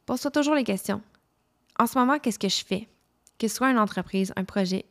Pose-toi 0.07 0.31
toujours 0.31 0.55
les 0.55 0.65
questions. 0.65 1.01
En 1.79 1.87
ce 1.87 1.99
moment, 1.99 2.19
qu'est-ce 2.19 2.39
que 2.39 2.49
je 2.49 2.65
fais? 2.65 2.89
Que 3.39 3.49
ce 3.49 3.57
soit 3.57 3.71
une 3.71 3.79
entreprise, 3.79 4.33
un 4.37 4.45
projet, 4.45 4.85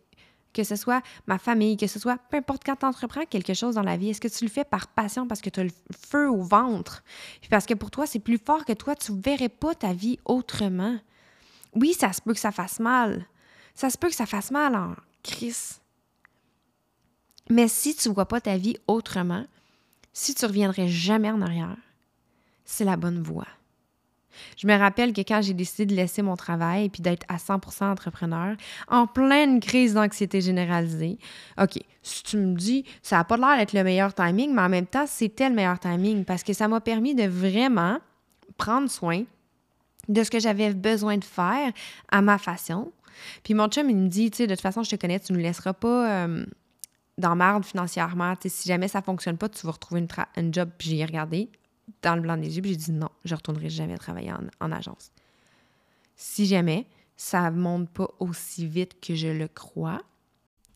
que 0.53 0.63
ce 0.63 0.75
soit 0.75 1.01
ma 1.27 1.37
famille, 1.37 1.77
que 1.77 1.87
ce 1.87 1.99
soit 1.99 2.17
peu 2.29 2.37
importe 2.37 2.63
quand 2.65 2.77
tu 2.77 2.85
entreprends 2.85 3.25
quelque 3.25 3.53
chose 3.53 3.75
dans 3.75 3.83
la 3.83 3.97
vie, 3.97 4.09
est-ce 4.09 4.21
que 4.21 4.27
tu 4.27 4.43
le 4.43 4.49
fais 4.49 4.63
par 4.63 4.87
passion 4.87 5.27
parce 5.27 5.41
que 5.41 5.49
tu 5.49 5.59
as 5.59 5.63
le 5.63 5.71
feu 6.09 6.29
au 6.29 6.41
ventre? 6.41 7.03
Puis 7.41 7.49
parce 7.49 7.65
que 7.65 7.73
pour 7.73 7.91
toi, 7.91 8.05
c'est 8.05 8.19
plus 8.19 8.39
fort 8.39 8.65
que 8.65 8.73
toi, 8.73 8.95
tu 8.95 9.11
ne 9.11 9.21
verrais 9.21 9.49
pas 9.49 9.75
ta 9.75 9.93
vie 9.93 10.19
autrement. 10.25 10.97
Oui, 11.75 11.93
ça 11.93 12.13
se 12.13 12.21
peut 12.21 12.33
que 12.33 12.39
ça 12.39 12.51
fasse 12.51 12.79
mal. 12.79 13.25
Ça 13.75 13.89
se 13.89 13.97
peut 13.97 14.09
que 14.09 14.15
ça 14.15 14.25
fasse 14.25 14.51
mal 14.51 14.75
en 14.75 14.95
crise. 15.23 15.79
Mais 17.49 17.67
si 17.67 17.95
tu 17.95 18.09
ne 18.09 18.13
vois 18.13 18.27
pas 18.27 18.41
ta 18.41 18.57
vie 18.57 18.77
autrement, 18.87 19.45
si 20.13 20.35
tu 20.35 20.45
reviendrais 20.45 20.87
jamais 20.87 21.31
en 21.31 21.41
arrière, 21.41 21.77
c'est 22.65 22.85
la 22.85 22.97
bonne 22.97 23.21
voie. 23.21 23.47
Je 24.57 24.67
me 24.67 24.77
rappelle 24.77 25.13
que 25.13 25.21
quand 25.21 25.41
j'ai 25.41 25.53
décidé 25.53 25.85
de 25.85 25.95
laisser 25.95 26.21
mon 26.21 26.35
travail 26.35 26.85
et 26.85 26.89
puis 26.89 27.01
d'être 27.01 27.25
à 27.27 27.37
100% 27.37 27.85
entrepreneur, 27.85 28.55
en 28.87 29.07
pleine 29.07 29.59
crise 29.59 29.93
d'anxiété 29.93 30.41
généralisée, 30.41 31.17
OK, 31.61 31.79
si 32.03 32.23
tu 32.23 32.37
me 32.37 32.55
dis, 32.55 32.85
ça 33.01 33.17
n'a 33.17 33.23
pas 33.23 33.37
l'air 33.37 33.57
d'être 33.57 33.73
le 33.73 33.83
meilleur 33.83 34.13
timing, 34.13 34.53
mais 34.53 34.61
en 34.61 34.69
même 34.69 34.87
temps, 34.87 35.05
c'était 35.07 35.49
le 35.49 35.55
meilleur 35.55 35.79
timing 35.79 36.25
parce 36.25 36.43
que 36.43 36.53
ça 36.53 36.67
m'a 36.67 36.81
permis 36.81 37.15
de 37.15 37.27
vraiment 37.27 37.99
prendre 38.57 38.89
soin 38.89 39.23
de 40.07 40.23
ce 40.23 40.31
que 40.31 40.39
j'avais 40.39 40.73
besoin 40.73 41.17
de 41.17 41.23
faire 41.23 41.71
à 42.11 42.21
ma 42.21 42.37
façon. 42.37 42.91
Puis 43.43 43.53
mon 43.53 43.67
chum, 43.67 43.89
il 43.89 43.95
me 43.95 44.07
dit, 44.07 44.31
tu 44.31 44.37
sais, 44.37 44.47
de 44.47 44.55
toute 44.55 44.61
façon, 44.61 44.83
je 44.83 44.89
te 44.89 44.95
connais, 44.95 45.19
tu 45.19 45.33
ne 45.33 45.37
nous 45.37 45.43
laisseras 45.43 45.73
pas 45.73 46.25
euh, 46.25 46.45
dans 47.17 47.35
marde 47.35 47.65
financièrement. 47.65 48.33
si 48.43 48.67
jamais 48.67 48.87
ça 48.87 48.99
ne 48.99 49.03
fonctionne 49.03 49.37
pas, 49.37 49.49
tu 49.49 49.65
vas 49.65 49.73
retrouver 49.73 50.05
une, 50.37 50.53
job. 50.53 50.69
Puis 50.77 50.89
j'ai 50.89 51.05
regardé 51.05 51.49
dans 52.01 52.15
le 52.15 52.21
blanc 52.21 52.37
des 52.37 52.57
yeux, 52.57 52.63
j'ai 52.65 52.75
dit 52.75 52.91
non, 52.91 53.09
je 53.25 53.33
ne 53.33 53.37
retournerai 53.37 53.69
jamais 53.69 53.97
travailler 53.97 54.31
en, 54.59 54.71
agence. 54.71 55.11
Si 56.15 56.45
jamais 56.45 56.85
ça 57.15 57.49
ne 57.49 57.59
monte 57.59 57.89
pas 57.89 58.07
aussi 58.19 58.65
vite 58.65 58.99
que 59.01 59.15
je 59.15 59.27
le 59.27 59.47
crois, 59.47 60.01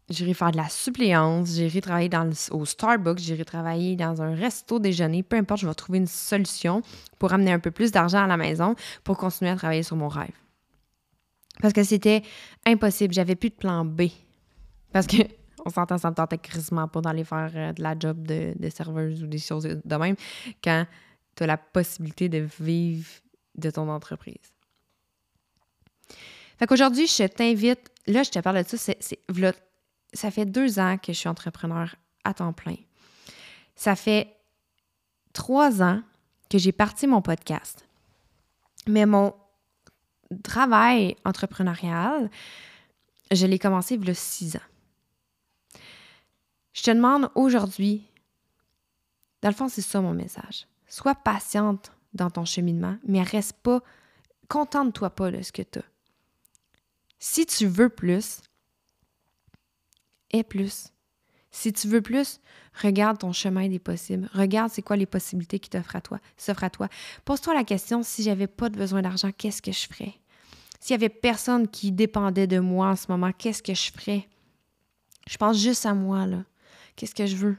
j'irai 0.09 0.33
faire 0.33 0.51
de 0.51 0.57
la 0.57 0.69
suppléance, 0.69 1.49
j'irai 1.49 1.81
travailler 1.81 2.09
dans 2.09 2.29
au 2.51 2.65
Starbucks, 2.65 3.19
j'irai 3.19 3.45
travailler 3.45 3.95
dans 3.95 4.21
un 4.21 4.35
resto 4.35 4.79
déjeuner, 4.79 5.23
peu 5.23 5.37
importe, 5.37 5.61
je 5.61 5.67
vais 5.67 5.73
trouver 5.73 5.99
une 5.99 6.07
solution 6.07 6.81
pour 7.19 7.33
amener 7.33 7.51
un 7.51 7.59
peu 7.59 7.71
plus 7.71 7.91
d'argent 7.91 8.23
à 8.23 8.27
la 8.27 8.37
maison 8.37 8.75
pour 9.03 9.17
continuer 9.17 9.51
à 9.51 9.55
travailler 9.55 9.83
sur 9.83 9.95
mon 9.95 10.07
rêve. 10.07 10.31
Parce 11.61 11.73
que 11.73 11.83
c'était 11.83 12.23
impossible, 12.65 13.13
j'avais 13.13 13.35
plus 13.35 13.49
de 13.49 13.55
plan 13.55 13.85
B. 13.85 14.03
Parce 14.91 15.07
que 15.07 15.17
on 15.65 15.69
s'entend, 15.69 15.97
ça 15.97 16.09
me 16.09 16.15
tentait 16.15 16.37
quasiment 16.37 16.87
pas 16.87 17.01
d'aller 17.01 17.23
faire 17.23 17.51
euh, 17.55 17.73
de 17.73 17.81
la 17.81 17.97
job 17.97 18.25
de, 18.25 18.69
serveuse 18.69 19.23
ou 19.23 19.27
des 19.27 19.39
choses 19.39 19.63
de 19.63 19.95
même 19.95 20.15
quand 20.63 20.85
tu 21.35 21.43
as 21.43 21.47
la 21.47 21.57
possibilité 21.57 22.29
de 22.29 22.47
vivre 22.59 23.09
de 23.55 23.69
ton 23.69 23.89
entreprise. 23.89 24.53
Fait 26.57 26.67
qu'aujourd'hui, 26.67 27.07
je 27.07 27.27
t'invite, 27.27 27.91
là, 28.07 28.23
je 28.23 28.29
te 28.29 28.39
parle 28.39 28.63
de 28.63 28.67
ça, 28.67 28.77
c'est, 28.77 29.19
ça 30.13 30.31
fait 30.31 30.45
deux 30.45 30.79
ans 30.79 30.97
que 30.97 31.13
je 31.13 31.17
suis 31.17 31.29
entrepreneur 31.29 31.95
à 32.23 32.33
temps 32.33 32.53
plein. 32.53 32.75
Ça 33.75 33.95
fait 33.95 34.35
trois 35.33 35.81
ans 35.81 36.01
que 36.49 36.57
j'ai 36.57 36.71
parti 36.71 37.07
mon 37.07 37.21
podcast. 37.21 37.87
Mais 38.87 39.05
mon 39.05 39.33
travail 40.43 41.15
entrepreneurial, 41.25 42.29
je 43.31 43.45
l'ai 43.45 43.59
commencé 43.59 43.95
il 43.95 44.05
y 44.05 44.11
a 44.11 44.13
six 44.13 44.55
ans. 44.55 44.72
Je 46.73 46.81
te 46.81 46.91
demande 46.91 47.29
aujourd'hui, 47.35 48.03
dans 49.41 49.49
le 49.49 49.55
fond, 49.55 49.69
c'est 49.69 49.81
ça 49.81 50.01
mon 50.01 50.13
message. 50.13 50.67
Sois 50.87 51.15
patiente 51.15 51.91
dans 52.13 52.29
ton 52.29 52.45
cheminement, 52.45 52.97
mais 53.05 53.21
reste 53.21 53.53
pas, 53.61 53.81
contente-toi 54.47 55.09
pas 55.11 55.31
de 55.31 55.41
ce 55.41 55.51
que 55.51 55.61
tu 55.61 55.79
as. 55.79 55.83
Si 57.19 57.45
tu 57.45 57.67
veux 57.67 57.89
plus, 57.89 58.41
aie 60.31 60.43
plus. 60.43 60.89
Si 61.51 61.71
tu 61.71 61.87
veux 61.87 62.01
plus, 62.01 62.39
regarde 62.81 63.19
ton 63.19 63.31
chemin 63.31 63.69
des 63.69 63.79
possibles. 63.79 64.27
Regarde 64.33 64.71
c'est 64.71 64.81
quoi 64.81 64.95
les 64.95 65.05
possibilités 65.05 65.59
qui 65.59 65.69
t'offrent 65.69 65.95
à 65.95 66.01
toi, 66.01 66.19
s'offrent 66.35 66.63
à 66.63 66.69
toi. 66.71 66.89
Pose-toi 67.25 67.53
la 67.53 67.63
question 67.63 68.01
si 68.01 68.23
j'avais 68.23 68.47
pas 68.47 68.69
de 68.69 68.77
besoin 68.77 69.03
d'argent, 69.03 69.31
qu'est-ce 69.31 69.61
que 69.61 69.71
je 69.71 69.87
ferais? 69.87 70.15
S'il 70.79 70.91
y 70.91 70.95
avait 70.95 71.09
personne 71.09 71.67
qui 71.67 71.91
dépendait 71.91 72.47
de 72.47 72.59
moi 72.59 72.87
en 72.87 72.95
ce 72.95 73.05
moment, 73.09 73.31
qu'est-ce 73.31 73.61
que 73.61 73.73
je 73.73 73.91
ferais? 73.91 74.27
Je 75.27 75.37
pense 75.37 75.57
juste 75.57 75.85
à 75.85 75.93
moi, 75.93 76.25
là. 76.25 76.43
Qu'est-ce 76.95 77.15
que 77.15 77.25
je 77.25 77.35
veux? 77.35 77.57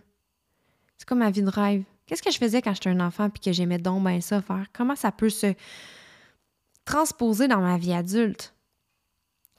C'est 0.97 1.09
comme 1.09 1.19
ma 1.19 1.31
vie 1.31 1.43
de 1.43 1.49
rêve. 1.49 1.85
Qu'est-ce 2.07 2.23
que 2.23 2.31
je 2.31 2.39
faisais 2.39 2.61
quand 2.61 2.75
j'étais 2.75 2.91
un 2.91 3.01
enfant 3.01 3.31
puis 3.31 3.41
que 3.41 3.53
j'aimais 3.53 3.79
donc 3.79 4.05
bien 4.05 4.21
ça 4.21 4.43
faire? 4.43 4.67
Comment 4.73 4.97
ça 4.97 5.11
peut 5.11 5.31
se 5.31 5.55
transposer 6.85 7.49
dans 7.49 7.61
ma 7.61 7.79
vie 7.79 7.93
adulte? 7.93 8.55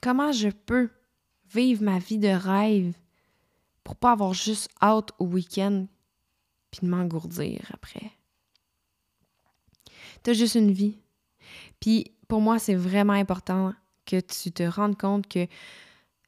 Comment 0.02 0.32
je 0.32 0.50
peux 0.50 0.90
vivre 1.52 1.84
ma 1.84 2.00
vie 2.00 2.20
de 2.20 2.28
rêve 2.28 2.94
pour 3.84 3.96
pas 3.96 4.12
avoir 4.12 4.34
juste 4.34 4.70
hâte 4.82 5.12
au 5.20 5.26
week-end 5.26 5.88
puis 6.72 6.82
de 6.84 6.88
m'engourdir 6.88 7.62
après? 7.74 8.12
T'as 10.22 10.34
juste 10.34 10.56
une 10.56 10.72
vie. 10.72 11.00
Puis 11.80 12.12
pour 12.28 12.42
moi, 12.42 12.60
c'est 12.60 12.76
vraiment 12.76 13.14
important 13.14 13.74
que 14.06 14.20
tu 14.20 14.52
te 14.52 14.64
rendes 14.64 14.98
compte 14.98 15.28
que 15.28 15.48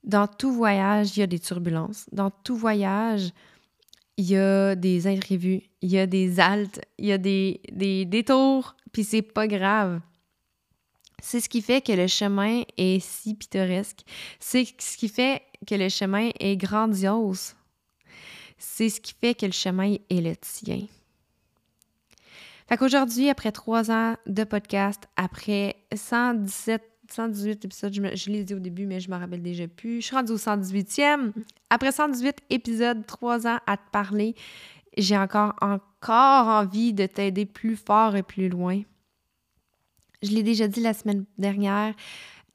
dans 0.07 0.25
tout 0.25 0.51
voyage, 0.51 1.15
il 1.15 1.19
y 1.19 1.23
a 1.23 1.27
des 1.27 1.39
turbulences. 1.39 2.05
Dans 2.11 2.31
tout 2.31 2.55
voyage, 2.55 3.31
il 4.15 4.25
y 4.25 4.37
a 4.37 4.75
des 4.75 5.05
imprévus, 5.05 5.61
il 5.81 5.91
y 5.91 5.99
a 5.99 6.07
des 6.07 6.39
haltes, 6.39 6.81
il 6.97 7.05
y 7.05 7.11
a 7.11 7.17
des, 7.17 7.61
des 7.71 8.05
détours, 8.05 8.75
puis 8.91 9.03
c'est 9.03 9.21
pas 9.21 9.47
grave. 9.47 9.99
C'est 11.21 11.41
ce 11.41 11.49
qui 11.49 11.61
fait 11.61 11.81
que 11.81 11.91
le 11.91 12.07
chemin 12.07 12.63
est 12.77 12.99
si 13.03 13.33
pittoresque. 13.33 14.01
C'est 14.39 14.65
ce 14.79 14.97
qui 14.97 15.09
fait 15.09 15.43
que 15.67 15.75
le 15.75 15.89
chemin 15.89 16.29
est 16.39 16.55
grandiose. 16.55 17.55
C'est 18.57 18.89
ce 18.89 19.01
qui 19.01 19.13
fait 19.19 19.35
que 19.35 19.45
le 19.45 19.51
chemin 19.51 19.95
est 20.09 20.21
le 20.21 20.35
tien. 20.35 20.85
Fait 22.67 22.77
qu'aujourd'hui, 22.77 23.29
après 23.29 23.51
trois 23.51 23.91
ans 23.91 24.15
de 24.25 24.43
podcast, 24.43 25.07
après 25.15 25.75
117 25.93 26.83
118 27.11 27.65
épisodes, 27.65 27.93
je, 27.93 28.29
l'ai 28.29 28.43
dit 28.43 28.53
au 28.53 28.59
début, 28.59 28.85
mais 28.85 28.99
je 28.99 29.09
me 29.09 29.15
rappelle 29.15 29.41
déjà 29.41 29.67
plus. 29.67 30.01
Je 30.01 30.07
suis 30.07 30.15
rendue 30.15 30.31
au 30.31 30.37
118e. 30.37 31.31
Après 31.69 31.91
118 31.91 32.37
épisodes, 32.49 33.05
trois 33.05 33.47
ans 33.47 33.59
à 33.65 33.77
te 33.77 33.89
parler, 33.91 34.35
j'ai 34.97 35.17
encore, 35.17 35.55
encore 35.61 36.47
envie 36.47 36.93
de 36.93 37.05
t'aider 37.05 37.45
plus 37.45 37.75
fort 37.75 38.15
et 38.15 38.23
plus 38.23 38.49
loin. 38.49 38.81
Je 40.23 40.31
l'ai 40.31 40.43
déjà 40.43 40.67
dit 40.67 40.81
la 40.81 40.93
semaine 40.93 41.25
dernière, 41.37 41.93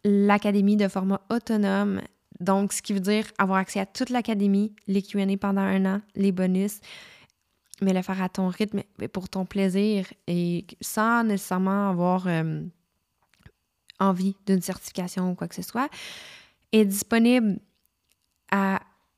l'académie 0.05 0.77
de 0.77 0.89
format 0.89 1.21
autonome. 1.31 2.01
Donc, 2.41 2.73
ce 2.73 2.83
qui 2.83 2.93
veut 2.93 3.01
dire 3.01 3.27
avoir 3.39 3.59
accès 3.59 3.79
à 3.79 3.87
toute 3.87 4.11
l'académie, 4.11 4.75
les 4.89 5.03
Q&A 5.03 5.37
pendant 5.37 5.61
un 5.61 5.85
an, 5.87 6.01
les 6.17 6.33
bonus, 6.33 6.81
mais 7.81 7.93
le 7.93 8.03
faire 8.03 8.21
à 8.21 8.29
ton 8.29 8.49
rythme, 8.49 8.83
pour 9.13 9.29
ton 9.29 9.45
plaisir 9.45 10.07
et 10.27 10.67
sans 10.81 11.25
nécessairement 11.25 11.91
avoir... 11.91 12.27
Euh, 12.27 12.63
envie 14.03 14.37
d'une 14.47 14.61
certification 14.61 15.31
ou 15.31 15.35
quoi 15.35 15.49
que 15.49 15.55
ce 15.55 15.63
soit, 15.63 15.89
est 16.73 16.85
disponible 16.85 17.59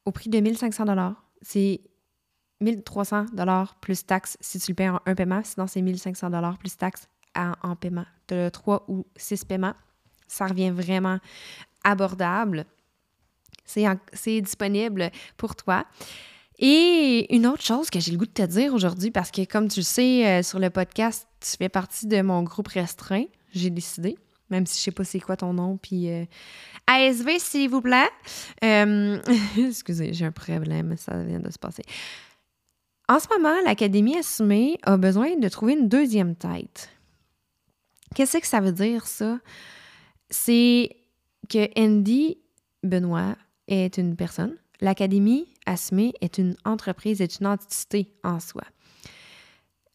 au 0.05 0.12
prix 0.12 0.31
de 0.31 0.38
1500 0.38 1.14
C'est 1.42 1.81
1300 2.61 3.27
plus 3.81 4.07
taxes 4.07 4.37
si 4.40 4.59
tu 4.59 4.73
le 4.73 4.75
paies 4.75 4.88
en 4.88 5.01
un 5.07 5.14
paiement, 5.14 5.42
sinon 5.44 5.66
c'est 5.66 5.83
1500 5.83 6.31
plus 6.59 6.77
taxes 6.77 7.09
en, 7.35 7.77
paiement. 7.77 8.07
Tu 8.29 8.35
as 8.35 8.51
3 8.51 8.85
ou 8.88 9.07
6 9.16 9.44
paiements. 9.44 9.75
Ça 10.27 10.47
revient 10.47 10.70
vraiment 10.70 11.18
abordable. 11.83 12.64
C'est 13.64 14.40
disponible 14.40 15.11
pour 15.37 15.57
toi. 15.57 15.85
Et 16.59 17.35
une 17.35 17.47
autre 17.47 17.62
chose 17.62 17.90
que 17.90 17.99
j'ai 17.99 18.12
le 18.12 18.18
goût 18.18 18.27
de 18.27 18.31
te 18.31 18.42
dire 18.42 18.73
aujourd'hui, 18.75 19.11
parce 19.11 19.33
que 19.33 19.44
comme 19.44 19.68
tu 19.68 19.81
le 19.81 19.85
sais, 19.85 20.27
euh, 20.27 20.42
sur 20.42 20.61
le 20.61 20.70
podcast, 20.70 21.27
tu 21.40 21.57
fais 21.57 21.68
partie 21.68 22.07
de 22.07 22.23
mon 22.23 22.44
groupe 22.44 22.68
restreint, 22.68 23.25
j'ai 23.53 23.70
décidé 23.70 24.16
même 24.51 24.67
si 24.67 24.79
je 24.79 24.85
sais 24.85 24.91
pas 24.91 25.05
c'est 25.05 25.21
quoi 25.21 25.37
ton 25.37 25.53
nom. 25.53 25.77
Puis 25.77 26.11
euh, 26.11 26.25
ASV, 26.87 27.39
s'il 27.39 27.71
vous 27.71 27.81
plaît. 27.81 28.11
Euh, 28.63 29.21
excusez, 29.59 30.13
j'ai 30.13 30.27
un 30.27 30.33
problème, 30.33 30.97
ça 30.97 31.23
vient 31.23 31.41
de 31.41 31.51
se 31.51 31.59
passer. 31.59 31.83
En 33.09 33.19
ce 33.19 33.27
moment, 33.37 33.55
l'Académie 33.65 34.17
Assumée 34.17 34.79
a 34.83 34.97
besoin 34.97 35.37
de 35.37 35.49
trouver 35.49 35.75
une 35.75 35.89
deuxième 35.89 36.35
tête. 36.35 36.89
Qu'est-ce 38.15 38.39
que 38.39 38.47
ça 38.47 38.61
veut 38.61 38.73
dire, 38.73 39.07
ça? 39.07 39.41
C'est 40.31 40.97
que 41.51 41.69
Andy 41.79 42.39
Benoît 42.83 43.37
est 43.69 43.99
une 43.99 44.17
personne. 44.17 44.57
L'Académie 44.81 45.49
Assumée 45.67 46.15
est 46.21 46.39
une 46.39 46.57
entreprise, 46.65 47.21
est 47.21 47.41
une 47.41 47.47
entité 47.47 48.11
en 48.23 48.41
soi. 48.41 48.63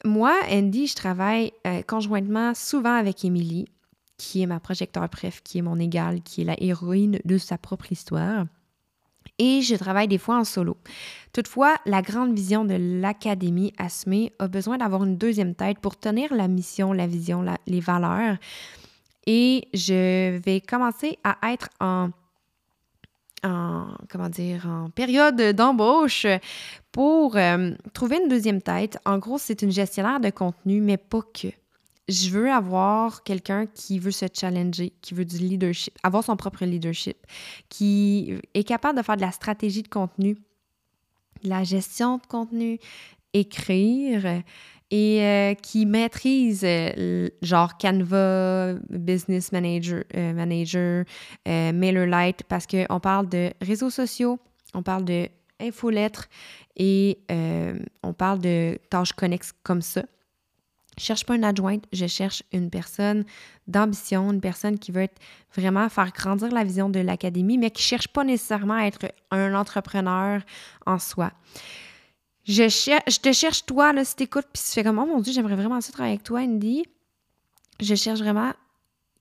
Moi, 0.05 0.33
Andy, 0.49 0.87
je 0.87 0.95
travaille 0.95 1.51
euh, 1.67 1.81
conjointement 1.81 2.53
souvent 2.53 2.93
avec 2.95 3.25
Émilie, 3.25 3.67
qui 4.19 4.43
est 4.43 4.45
ma 4.45 4.59
projecteur 4.59 5.09
préf, 5.09 5.41
qui 5.41 5.57
est 5.57 5.63
mon 5.63 5.79
égale, 5.79 6.21
qui 6.21 6.41
est 6.41 6.45
la 6.45 6.61
héroïne 6.61 7.19
de 7.25 7.37
sa 7.39 7.57
propre 7.57 7.91
histoire. 7.91 8.45
Et 9.39 9.61
je 9.61 9.75
travaille 9.75 10.09
des 10.09 10.17
fois 10.17 10.37
en 10.37 10.43
solo. 10.43 10.77
Toutefois, 11.31 11.75
la 11.85 12.01
grande 12.01 12.35
vision 12.35 12.65
de 12.65 12.75
l'Académie 12.77 13.73
Asmé 13.77 14.33
a 14.37 14.49
besoin 14.49 14.77
d'avoir 14.77 15.05
une 15.05 15.17
deuxième 15.17 15.55
tête 15.55 15.79
pour 15.79 15.97
tenir 15.97 16.33
la 16.33 16.49
mission, 16.49 16.91
la 16.91 17.07
vision, 17.07 17.45
les 17.65 17.79
valeurs. 17.79 18.37
Et 19.25 19.69
je 19.73 20.37
vais 20.37 20.59
commencer 20.59 21.17
à 21.23 21.37
être 21.51 21.69
en 21.79 22.09
en, 23.43 23.87
comment 24.09 24.27
dire, 24.27 24.67
période 24.95 25.41
d'embauche 25.55 26.27
pour 26.91 27.37
euh, 27.37 27.71
trouver 27.93 28.19
une 28.21 28.27
deuxième 28.27 28.61
tête. 28.61 28.97
En 29.05 29.17
gros, 29.17 29.37
c'est 29.37 29.61
une 29.61 29.71
gestionnaire 29.71 30.19
de 30.19 30.29
contenu, 30.29 30.81
mais 30.81 30.97
pas 30.97 31.21
que. 31.21 31.47
Je 32.09 32.29
veux 32.31 32.51
avoir 32.51 33.23
quelqu'un 33.23 33.67
qui 33.67 33.99
veut 33.99 34.11
se 34.11 34.25
challenger, 34.33 34.93
qui 35.01 35.13
veut 35.13 35.25
du 35.25 35.37
leadership, 35.37 35.95
avoir 36.01 36.23
son 36.23 36.35
propre 36.35 36.65
leadership, 36.65 37.17
qui 37.69 38.33
est 38.55 38.63
capable 38.63 38.97
de 38.97 39.03
faire 39.03 39.15
de 39.15 39.21
la 39.21 39.31
stratégie 39.31 39.83
de 39.83 39.87
contenu, 39.87 40.35
de 41.43 41.49
la 41.49 41.63
gestion 41.63 42.17
de 42.17 42.25
contenu, 42.25 42.79
écrire, 43.33 44.41
et 44.91 45.21
euh, 45.21 45.53
qui 45.53 45.85
maîtrise 45.85 46.63
euh, 46.63 47.29
genre 47.41 47.77
Canva, 47.77 48.73
Business 48.89 49.51
Manager, 49.51 50.03
euh, 50.15 50.33
Manager 50.33 51.05
MailerLite, 51.45 52.43
parce 52.47 52.65
qu'on 52.65 52.99
parle 52.99 53.29
de 53.29 53.51
réseaux 53.61 53.89
sociaux, 53.89 54.39
on 54.73 54.81
parle 54.81 55.05
de 55.05 55.27
infolettres 55.59 56.27
et 56.75 57.19
on 58.01 58.13
parle 58.13 58.39
de 58.39 58.79
tâches 58.89 59.13
connexes 59.13 59.51
comme 59.63 59.81
ça. 59.81 60.03
Je 60.99 61.05
cherche 61.05 61.25
pas 61.25 61.35
une 61.35 61.45
adjointe, 61.45 61.85
je 61.93 62.07
cherche 62.07 62.43
une 62.51 62.69
personne 62.69 63.23
d'ambition, 63.67 64.33
une 64.33 64.41
personne 64.41 64.77
qui 64.77 64.91
veut 64.91 65.07
vraiment 65.55 65.87
faire 65.87 66.11
grandir 66.11 66.51
la 66.51 66.65
vision 66.65 66.89
de 66.89 66.99
l'académie, 66.99 67.57
mais 67.57 67.71
qui 67.71 67.81
cherche 67.81 68.09
pas 68.09 68.25
nécessairement 68.25 68.73
à 68.73 68.83
être 68.83 69.05
un 69.31 69.55
entrepreneur 69.55 70.41
en 70.85 70.99
soi. 70.99 71.31
Je, 72.43 72.67
je 72.67 73.19
te 73.19 73.31
cherche, 73.31 73.65
toi, 73.65 73.93
là, 73.93 74.03
si 74.03 74.17
t'écoutes, 74.17 74.47
puis 74.51 74.61
tu 74.61 74.73
fais 74.73 74.83
comme, 74.83 74.99
oh 74.99 75.05
mon 75.05 75.21
Dieu, 75.21 75.31
j'aimerais 75.31 75.55
vraiment 75.55 75.79
ça 75.79 75.93
travailler 75.93 76.15
avec 76.15 76.23
toi, 76.23 76.41
Andy. 76.41 76.83
Je 77.79 77.95
cherche 77.95 78.19
vraiment 78.19 78.51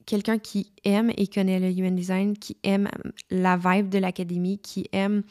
quelqu'un 0.05 0.37
qui 0.37 0.73
aime 0.83 1.13
et 1.15 1.27
connaît 1.27 1.61
le 1.61 1.69
human 1.69 1.95
design, 1.95 2.37
qui 2.37 2.57
aime 2.63 2.89
la 3.29 3.55
vibe 3.55 3.87
de 3.87 3.99
l'académie, 3.99 4.59
qui 4.59 4.89
aime, 4.91 5.23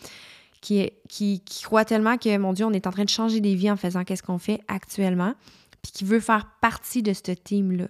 qui, 0.63 0.91
qui, 1.11 1.41
qui 1.41 1.63
croit 1.63 1.85
tellement 1.85 2.17
que, 2.17 2.39
mon 2.39 2.55
Dieu, 2.55 2.65
on 2.65 2.73
est 2.73 2.87
en 2.87 2.91
train 2.91 3.05
de 3.05 3.11
changer 3.11 3.41
des 3.41 3.55
vies 3.55 3.71
en 3.71 3.77
faisant 3.77 4.05
qu'est-ce 4.05 4.23
qu'on 4.23 4.39
fait 4.39 4.63
actuellement, 4.69 5.35
puis 5.83 5.93
qui 5.93 6.05
veut 6.05 6.21
faire 6.21 6.51
partie 6.61 7.03
de 7.03 7.13
ce 7.13 7.33
team-là. 7.33 7.89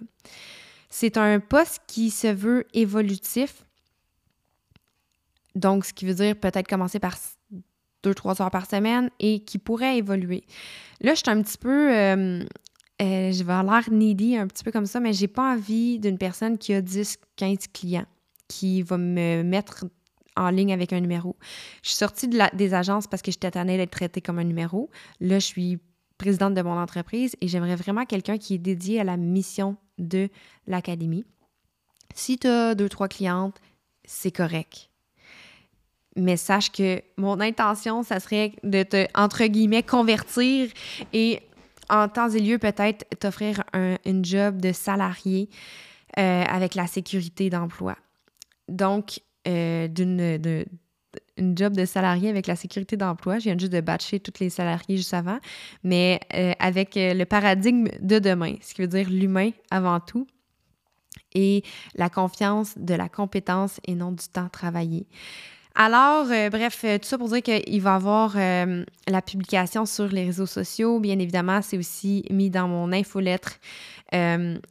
C'est 0.89 1.17
un 1.17 1.39
poste 1.39 1.81
qui 1.87 2.09
se 2.09 2.27
veut 2.27 2.65
évolutif. 2.73 3.65
Donc, 5.55 5.85
ce 5.85 5.93
qui 5.93 6.05
veut 6.05 6.13
dire 6.13 6.35
peut-être 6.35 6.67
commencer 6.67 6.99
par 6.99 7.15
deux, 8.03 8.13
trois 8.13 8.41
heures 8.41 8.51
par 8.51 8.69
semaine 8.69 9.09
et 9.19 9.43
qui 9.43 9.57
pourrait 9.57 9.97
évoluer. 9.97 10.43
Là, 11.01 11.13
je 11.13 11.19
suis 11.19 11.29
un 11.29 11.41
petit 11.41 11.57
peu. 11.57 11.95
Euh, 11.95 12.43
euh, 13.01 13.31
je 13.31 13.43
vais 13.43 13.53
avoir 13.53 13.63
l'air 13.63 13.91
needy 13.91 14.35
un 14.35 14.47
petit 14.47 14.63
peu 14.63 14.71
comme 14.71 14.85
ça, 14.85 14.99
mais 14.99 15.13
j'ai 15.13 15.27
pas 15.27 15.53
envie 15.53 15.99
d'une 15.99 16.17
personne 16.17 16.57
qui 16.57 16.73
a 16.73 16.81
10, 16.81 17.17
15 17.37 17.67
clients 17.73 18.05
qui 18.49 18.81
va 18.81 18.97
me 18.97 19.43
mettre 19.43 19.85
en 20.35 20.49
ligne 20.49 20.73
avec 20.73 20.91
un 20.91 20.99
numéro. 20.99 21.37
Je 21.83 21.89
suis 21.89 21.97
sortie 21.97 22.27
de 22.27 22.37
la, 22.37 22.49
des 22.49 22.73
agences 22.73 23.07
parce 23.07 23.21
que 23.21 23.31
j'étais 23.31 23.51
tannée 23.51 23.77
d'être 23.77 23.91
traitée 23.91 24.21
comme 24.21 24.39
un 24.39 24.43
numéro. 24.43 24.89
Là, 25.19 25.39
je 25.39 25.45
suis 25.45 25.79
présidente 26.19 26.53
de 26.53 26.61
mon 26.61 26.77
entreprise 26.77 27.35
et 27.41 27.47
j'aimerais 27.47 27.75
vraiment 27.75 28.05
quelqu'un 28.05 28.37
qui 28.37 28.53
est 28.53 28.59
dédié 28.59 28.99
à 28.99 29.03
la 29.03 29.17
mission 29.17 29.75
de 29.97 30.29
l'académie. 30.67 31.25
Si 32.13 32.37
tu 32.37 32.47
as 32.47 32.75
deux, 32.75 32.89
trois 32.89 33.07
clientes, 33.07 33.59
c'est 34.05 34.31
correct 34.31 34.89
mais 36.15 36.37
sache 36.37 36.71
que 36.71 37.01
mon 37.17 37.39
intention, 37.39 38.03
ça 38.03 38.19
serait 38.19 38.53
de 38.63 38.83
te, 38.83 39.07
entre 39.15 39.45
guillemets, 39.45 39.83
convertir 39.83 40.69
et 41.13 41.41
en 41.89 42.07
temps 42.07 42.29
et 42.29 42.39
lieu, 42.39 42.57
peut-être 42.57 43.05
t'offrir 43.19 43.63
un 43.73 43.95
une 44.05 44.23
job 44.23 44.61
de 44.61 44.71
salarié 44.71 45.49
euh, 46.17 46.43
avec 46.43 46.75
la 46.75 46.87
sécurité 46.87 47.49
d'emploi. 47.49 47.95
Donc, 48.67 49.21
euh, 49.47 49.87
d'une 49.87 50.37
une 51.37 51.57
job 51.57 51.75
de 51.75 51.85
salarié 51.85 52.29
avec 52.29 52.47
la 52.47 52.55
sécurité 52.55 52.97
d'emploi. 52.97 53.39
Je 53.39 53.45
viens 53.45 53.57
juste 53.57 53.71
de 53.71 53.81
batcher 53.81 54.19
tous 54.19 54.39
les 54.39 54.49
salariés 54.49 54.97
juste 54.97 55.13
avant, 55.13 55.39
mais 55.83 56.19
euh, 56.33 56.53
avec 56.59 56.93
le 56.95 57.23
paradigme 57.23 57.87
de 58.01 58.19
demain, 58.19 58.55
ce 58.61 58.73
qui 58.73 58.81
veut 58.81 58.87
dire 58.87 59.09
l'humain 59.09 59.51
avant 59.71 59.99
tout 59.99 60.27
et 61.33 61.63
la 61.95 62.09
confiance 62.09 62.77
de 62.77 62.93
la 62.93 63.09
compétence 63.09 63.79
et 63.85 63.95
non 63.95 64.11
du 64.11 64.27
temps 64.27 64.49
travaillé. 64.49 65.07
Alors, 65.81 66.29
euh, 66.29 66.49
bref, 66.49 66.81
euh, 66.83 66.97
tout 66.97 67.07
ça 67.07 67.17
pour 67.17 67.29
dire 67.29 67.41
qu'il 67.41 67.81
va 67.81 67.91
y 67.91 67.95
avoir 67.95 68.33
euh, 68.35 68.83
la 69.07 69.21
publication 69.21 69.85
sur 69.85 70.09
les 70.09 70.25
réseaux 70.25 70.45
sociaux. 70.45 70.99
Bien 70.99 71.17
évidemment, 71.19 71.61
c'est 71.61 71.77
aussi 71.77 72.25
mis 72.29 72.49
dans 72.49 72.67
mon 72.67 72.91
infolettre. 72.91 73.59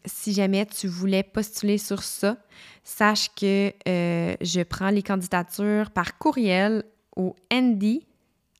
si 0.04 0.34
jamais 0.34 0.66
tu 0.66 0.86
voulais 0.86 1.22
postuler 1.22 1.78
sur 1.78 2.02
ça, 2.02 2.36
sache 2.84 3.30
que 3.34 3.72
je 3.86 4.62
prends 4.64 4.90
les 4.90 5.02
candidatures 5.02 5.90
par 5.92 6.18
courriel 6.18 6.84
au 7.16 7.34
ND, 7.50 8.02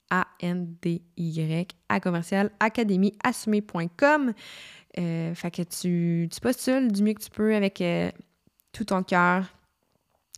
A-N-D-Y, 0.09 1.67
à 1.87 1.99
commercial 1.99 2.49
académieassumé.com. 2.59 4.33
fait 4.95 5.51
que 5.51 5.61
tu, 5.61 6.27
tu 6.31 6.39
postules 6.41 6.91
du 6.91 7.03
mieux 7.03 7.13
que 7.13 7.21
tu 7.21 7.29
peux 7.29 7.53
avec 7.53 7.83
tout 8.71 8.85
ton 8.85 9.03
cœur. 9.03 9.45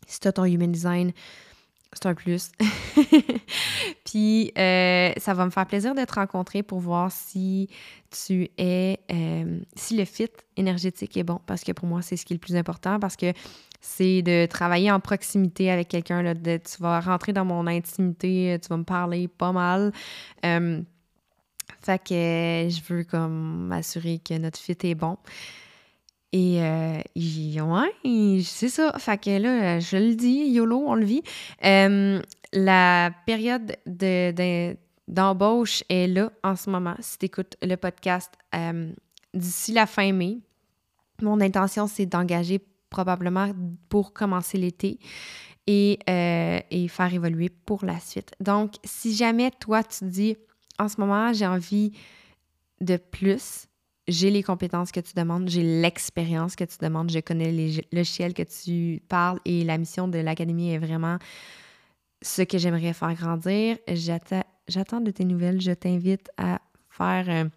Si 0.08 0.20
tu 0.20 0.28
as 0.28 0.34
ton 0.34 0.44
human 0.44 0.74
design, 0.74 1.14
c'est 1.94 2.06
un 2.06 2.14
plus. 2.14 2.52
Puis 4.06 4.52
euh, 4.58 5.12
ça 5.18 5.34
va 5.34 5.46
me 5.46 5.52
faire 5.52 5.66
plaisir 5.66 5.94
de 5.94 6.04
te 6.04 6.14
rencontrer 6.14 6.64
pour 6.64 6.80
voir 6.80 7.12
si 7.12 7.70
tu 8.10 8.50
es, 8.58 9.00
euh, 9.12 9.60
si 9.76 9.98
le 9.98 10.06
fit 10.06 10.30
énergétique 10.58 11.18
est 11.18 11.24
bon, 11.24 11.40
parce 11.46 11.64
que 11.64 11.72
pour 11.72 11.88
moi, 11.88 12.02
c'est 12.02 12.18
ce 12.18 12.26
qui 12.26 12.34
est 12.34 12.36
le 12.36 12.40
plus 12.42 12.56
important, 12.56 13.00
parce 13.00 13.16
que 13.16 13.34
c'est 13.82 14.22
de 14.22 14.46
travailler 14.46 14.92
en 14.92 15.00
proximité 15.00 15.72
avec 15.72 15.88
quelqu'un. 15.88 16.34
Tu 16.34 16.82
vas 16.82 17.00
rentrer 17.00 17.34
dans 17.34 17.46
mon 17.46 17.68
intimité, 17.68 18.58
tu 18.62 18.70
vas 18.70 18.78
me 18.78 18.84
parler 18.84 19.28
pas 19.28 19.52
mal. 19.52 19.92
Euh, 20.46 20.82
fait 21.82 21.98
que 21.98 22.70
je 22.70 22.82
veux 22.94 23.04
comme 23.04 23.68
m'assurer 23.68 24.20
que 24.20 24.38
notre 24.38 24.60
fit 24.60 24.78
est 24.84 24.96
bon. 24.96 25.18
Et 26.34 26.62
euh, 26.62 27.02
ouais, 27.16 28.42
c'est 28.44 28.70
ça. 28.70 28.94
Fait 28.98 29.18
que 29.18 29.38
là, 29.38 29.80
je 29.80 29.98
le 29.98 30.16
dis, 30.16 30.50
YOLO, 30.50 30.84
on 30.88 30.96
le 30.96 31.06
vit. 31.06 31.24
Euh, 31.66 32.22
la 32.54 33.12
période 33.26 33.76
de, 33.86 34.76
d'embauche 35.08 35.84
est 35.90 36.08
là 36.08 36.32
en 36.44 36.56
ce 36.56 36.70
moment. 36.70 36.96
Si 37.00 37.18
tu 37.18 37.26
écoutes 37.26 37.58
le 37.62 37.76
podcast 37.76 38.32
euh, 38.56 38.92
d'ici 39.34 39.74
la 39.74 39.86
fin 39.86 40.12
mai, 40.14 40.40
mon 41.22 41.40
intention, 41.42 41.88
c'est 41.88 42.06
d'engager 42.06 42.60
probablement 42.90 43.52
pour 43.90 44.14
commencer 44.14 44.58
l'été 44.58 45.00
et, 45.68 46.00
euh, 46.10 46.60
et 46.72 46.88
faire 46.88 47.14
évoluer 47.14 47.50
pour 47.50 47.86
la 47.86 48.00
suite. 48.00 48.34
Donc, 48.40 48.76
si 48.84 49.14
jamais 49.14 49.52
toi, 49.52 49.84
tu 49.84 50.06
dis, 50.06 50.38
en 50.80 50.88
ce 50.88 51.00
moment, 51.00 51.32
j'ai 51.34 51.46
envie 51.46 51.92
de 52.80 52.98
plus, 52.98 53.68
j'ai 54.08 54.32
les 54.32 54.44
compétences 54.44 54.92
que 54.92 55.00
tu 55.00 55.14
demandes, 55.16 55.48
j'ai 55.50 55.64
l'expérience 55.82 56.56
que 56.56 56.64
tu 56.64 56.78
demandes, 56.80 57.12
je 57.12 57.20
connais 57.20 57.52
les 57.52 57.86
logiciels 57.92 58.34
que 58.34 58.44
tu 58.44 59.02
parles 59.08 59.40
et 59.46 59.64
la 59.64 59.78
mission 59.78 60.08
de 60.08 60.20
l'Académie 60.20 60.74
est 60.74 60.80
vraiment 60.80 61.18
ce 62.22 62.42
que 62.42 62.58
j'aimerais 62.58 62.94
faire 62.94 63.14
grandir. 63.14 63.78
J'attends 64.68 65.02
de 65.02 65.12
tes 65.12 65.26
nouvelles. 65.26 65.62
Je 65.62 65.72
t'invite 65.72 66.30
à 66.38 66.62
faire 66.90 67.30
un 67.30 67.50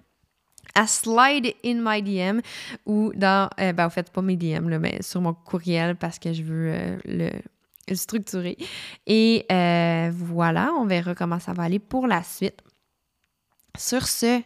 à 0.75 0.87
slide 0.87 1.55
in 1.65 1.77
my 1.81 2.03
DM 2.03 2.41
ou 2.87 3.13
dans, 3.15 3.49
euh, 3.61 3.73
ben, 3.73 3.87
en 3.87 3.91
pas 3.91 4.23
mes 4.23 4.37
DM, 4.37 4.69
là, 4.69 4.79
mais 4.79 5.03
sur 5.03 5.21
mon 5.21 5.35
courriel 5.35 5.95
parce 5.95 6.19
que 6.19 6.33
je 6.33 6.43
veux 6.43 6.73
euh, 6.73 6.97
le, 7.89 7.95
structurer. 7.95 8.57
Et 9.07 9.45
euh, 9.53 10.11
voilà, 10.13 10.73
on 10.79 10.87
verra 10.87 11.15
comment 11.15 11.39
ça 11.39 11.53
va 11.53 11.65
aller 11.65 11.79
pour 11.79 12.07
la 12.07 12.23
suite. 12.23 12.61
Sur 13.77 14.07
ce, 14.09 14.41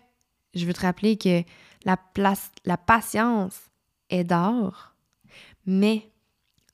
je 0.55 0.67
veux 0.67 0.75
te 0.75 0.81
rappeler 0.81 1.17
que 1.17 1.43
la, 1.85 1.97
place, 1.97 2.51
la 2.65 2.77
patience 2.77 3.71
est 4.11 4.25
d'or, 4.25 4.95
mais 5.67 6.11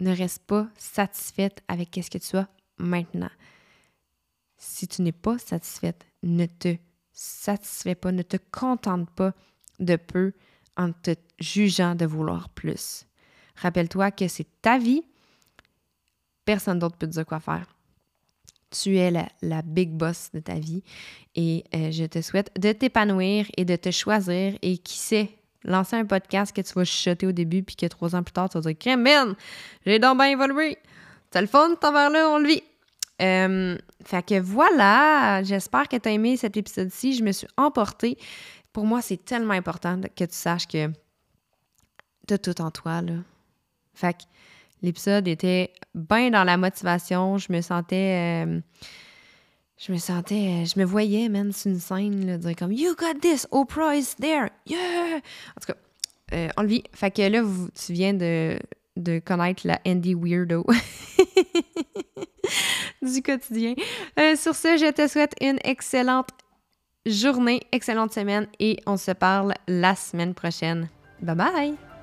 Ne 0.01 0.11
reste 0.15 0.43
pas 0.45 0.69
satisfaite 0.77 1.63
avec 1.69 1.99
ce 2.03 2.11
que 2.11 2.19
tu 2.19 2.37
as 2.37 2.49
maintenant. 2.79 3.31
Si 4.57 4.89
tu 4.89 5.03
n'es 5.03 5.13
pas 5.13 5.39
satisfaite, 5.39 6.05
ne 6.23 6.47
te 6.47 6.77
satisfais 7.13 7.95
pas, 7.95 8.11
ne 8.11 8.23
te 8.23 8.37
contente 8.51 9.09
pas 9.11 9.33
de 9.79 9.97
peu 9.97 10.33
en 10.77 10.93
te 10.93 11.15
jugeant 11.39 11.95
de 11.95 12.07
vouloir 12.07 12.49
plus. 12.49 13.07
Rappelle-toi 13.57 14.11
que 14.11 14.27
c'est 14.27 14.61
ta 14.61 14.79
vie, 14.79 15.05
personne 16.45 16.81
d'autre 16.81 16.97
peut 16.97 17.07
te 17.07 17.13
dire 17.13 17.27
quoi 17.27 17.41
faire. 17.41 17.74
Tu 18.83 18.99
es 18.99 19.13
la, 19.13 19.63
big 19.63 19.91
boss 19.91 20.31
de 20.35 20.41
ta 20.41 20.55
vie 20.55 20.83
et 21.37 21.65
euh, 21.75 21.93
je 21.93 22.05
te 22.07 22.21
souhaite 22.21 22.51
de 22.59 22.73
t'épanouir 22.73 23.47
et 23.57 23.65
de 23.65 23.77
te 23.77 23.93
choisir 23.93 24.55
et 24.63 24.79
qui 24.79 24.99
sait, 24.99 25.31
lancer 25.63 25.95
un 25.95 26.05
podcast 26.05 26.55
que 26.55 26.61
tu 26.61 26.73
vas 26.75 26.85
chuchoter 26.85 27.27
au 27.27 27.33
début 27.33 27.63
puis 27.63 27.77
que 27.77 27.87
trois 27.87 28.17
ans 28.17 28.25
plus 28.25 28.33
tard, 28.33 28.49
tu 28.49 28.59
vas 28.59 28.73
dire 28.73 28.99
man, 28.99 29.37
j'ai 29.87 30.01
donc 30.01 30.19
bien 30.19 30.27
évolué. 30.27 30.77
C'est 31.31 31.41
le 31.41 31.47
fun, 31.47 31.77
t'en 31.81 31.93
là, 31.93 32.29
on 32.31 32.39
le 32.39 32.49
vit. 32.49 32.63
Euh, 33.23 33.79
fait 34.05 34.27
que 34.27 34.41
voilà, 34.41 35.43
j'espère 35.45 35.89
que 35.89 35.97
tu 35.97 36.09
as 36.09 36.13
aimé 36.13 36.37
cet 36.37 36.57
épisode-ci. 36.57 37.15
Je 37.15 37.23
me 37.23 37.33
suis 37.33 37.47
emportée. 37.57 38.19
Pour 38.73 38.87
moi, 38.87 39.03
c'est 39.03 39.25
tellement 39.25 39.55
important 39.55 40.01
que 40.17 40.25
tu 40.25 40.35
saches 40.35 40.67
que 40.67 40.89
tu 42.27 42.35
as 42.35 42.39
tout 42.39 42.61
en 42.61 42.71
toi. 42.71 43.03
Là. 43.03 43.15
Fait 43.95 44.15
que 44.15 44.25
l'épisode 44.85 45.27
était 45.27 45.73
bien 45.95 46.31
dans 46.31 46.45
la 46.45 46.57
motivation. 46.57 47.39
Je 47.39 47.53
me 47.53 47.61
sentais. 47.61 48.45
Euh, 48.47 48.61
je 49.79 49.93
me 49.93 49.99
sentais. 49.99 50.63
Euh, 50.63 50.65
je 50.65 50.79
me 50.79 50.85
voyais, 50.85 51.29
man, 51.29 51.53
sur 51.53 51.71
une 51.71 51.81
scène, 51.81 52.27
là, 52.27 52.39
dire 52.39 52.57
comme 52.57 52.73
You 52.73 52.95
got 52.95 53.19
this, 53.21 53.47
Oprah 53.51 53.97
is 53.97 54.15
there, 54.21 54.51
yeah! 54.67 55.17
En 55.17 55.61
tout 55.61 55.73
cas, 55.73 55.79
euh, 56.33 56.49
on 56.57 56.63
le 56.63 56.69
vit. 56.69 56.85
Fait 56.93 57.11
que 57.11 57.23
là, 57.23 57.43
tu 57.75 57.93
viens 57.93 58.15
de, 58.15 58.59
de 58.97 59.19
connaître 59.19 59.67
la 59.67 59.81
Andy 59.87 60.15
Weirdo 60.15 60.65
du 63.03 63.23
quotidien. 63.23 63.75
Euh, 64.19 64.37
sur 64.37 64.55
ce, 64.55 64.77
je 64.77 64.93
te 64.93 65.09
souhaite 65.09 65.35
une 65.41 65.59
excellente 65.65 66.29
journée, 67.05 67.61
excellente 67.73 68.13
semaine 68.13 68.47
et 68.61 68.79
on 68.87 68.97
se 68.97 69.11
parle 69.11 69.55
la 69.67 69.95
semaine 69.95 70.35
prochaine. 70.35 70.89
Bye 71.21 71.37
bye! 71.37 71.94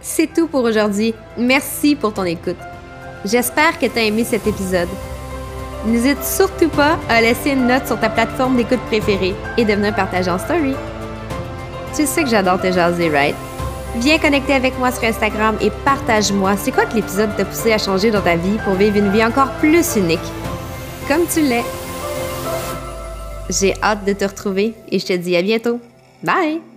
C'est 0.00 0.32
tout 0.32 0.48
pour 0.48 0.64
aujourd'hui. 0.64 1.14
Merci 1.38 1.94
pour 1.94 2.12
ton 2.12 2.24
écoute. 2.24 2.56
J'espère 3.24 3.78
que 3.78 3.86
tu 3.86 3.98
as 3.98 4.02
aimé 4.02 4.24
cet 4.24 4.46
épisode. 4.46 4.88
N'hésite 5.86 6.22
surtout 6.22 6.68
pas 6.68 6.98
à 7.08 7.20
laisser 7.20 7.50
une 7.50 7.66
note 7.66 7.86
sur 7.86 7.98
ta 7.98 8.08
plateforme 8.08 8.56
d'écoute 8.56 8.80
préférée 8.86 9.34
et 9.56 9.64
de 9.64 9.72
venir 9.72 9.94
partager 9.94 10.30
en 10.30 10.38
story. 10.38 10.74
Tu 11.94 12.06
sais 12.06 12.22
que 12.24 12.30
j'adore 12.30 12.60
te 12.60 12.70
jaser, 12.70 13.10
right? 13.10 13.36
Viens 13.96 14.18
connecter 14.18 14.54
avec 14.54 14.78
moi 14.78 14.90
sur 14.90 15.04
Instagram 15.04 15.56
et 15.60 15.70
partage-moi 15.84 16.56
c'est 16.56 16.72
quoi 16.72 16.86
que 16.86 16.94
l'épisode 16.94 17.36
t'a 17.36 17.44
poussé 17.44 17.72
à 17.72 17.78
changer 17.78 18.10
dans 18.10 18.22
ta 18.22 18.36
vie 18.36 18.58
pour 18.64 18.74
vivre 18.74 18.96
une 18.96 19.10
vie 19.10 19.24
encore 19.24 19.50
plus 19.60 19.96
unique. 19.96 20.20
Comme 21.08 21.26
tu 21.32 21.42
l'es. 21.42 21.64
J'ai 23.50 23.74
hâte 23.82 24.04
de 24.04 24.14
te 24.14 24.24
retrouver 24.24 24.74
et 24.90 24.98
je 24.98 25.06
te 25.06 25.12
dis 25.12 25.36
à 25.36 25.42
bientôt. 25.42 25.78
Bye! 26.22 26.71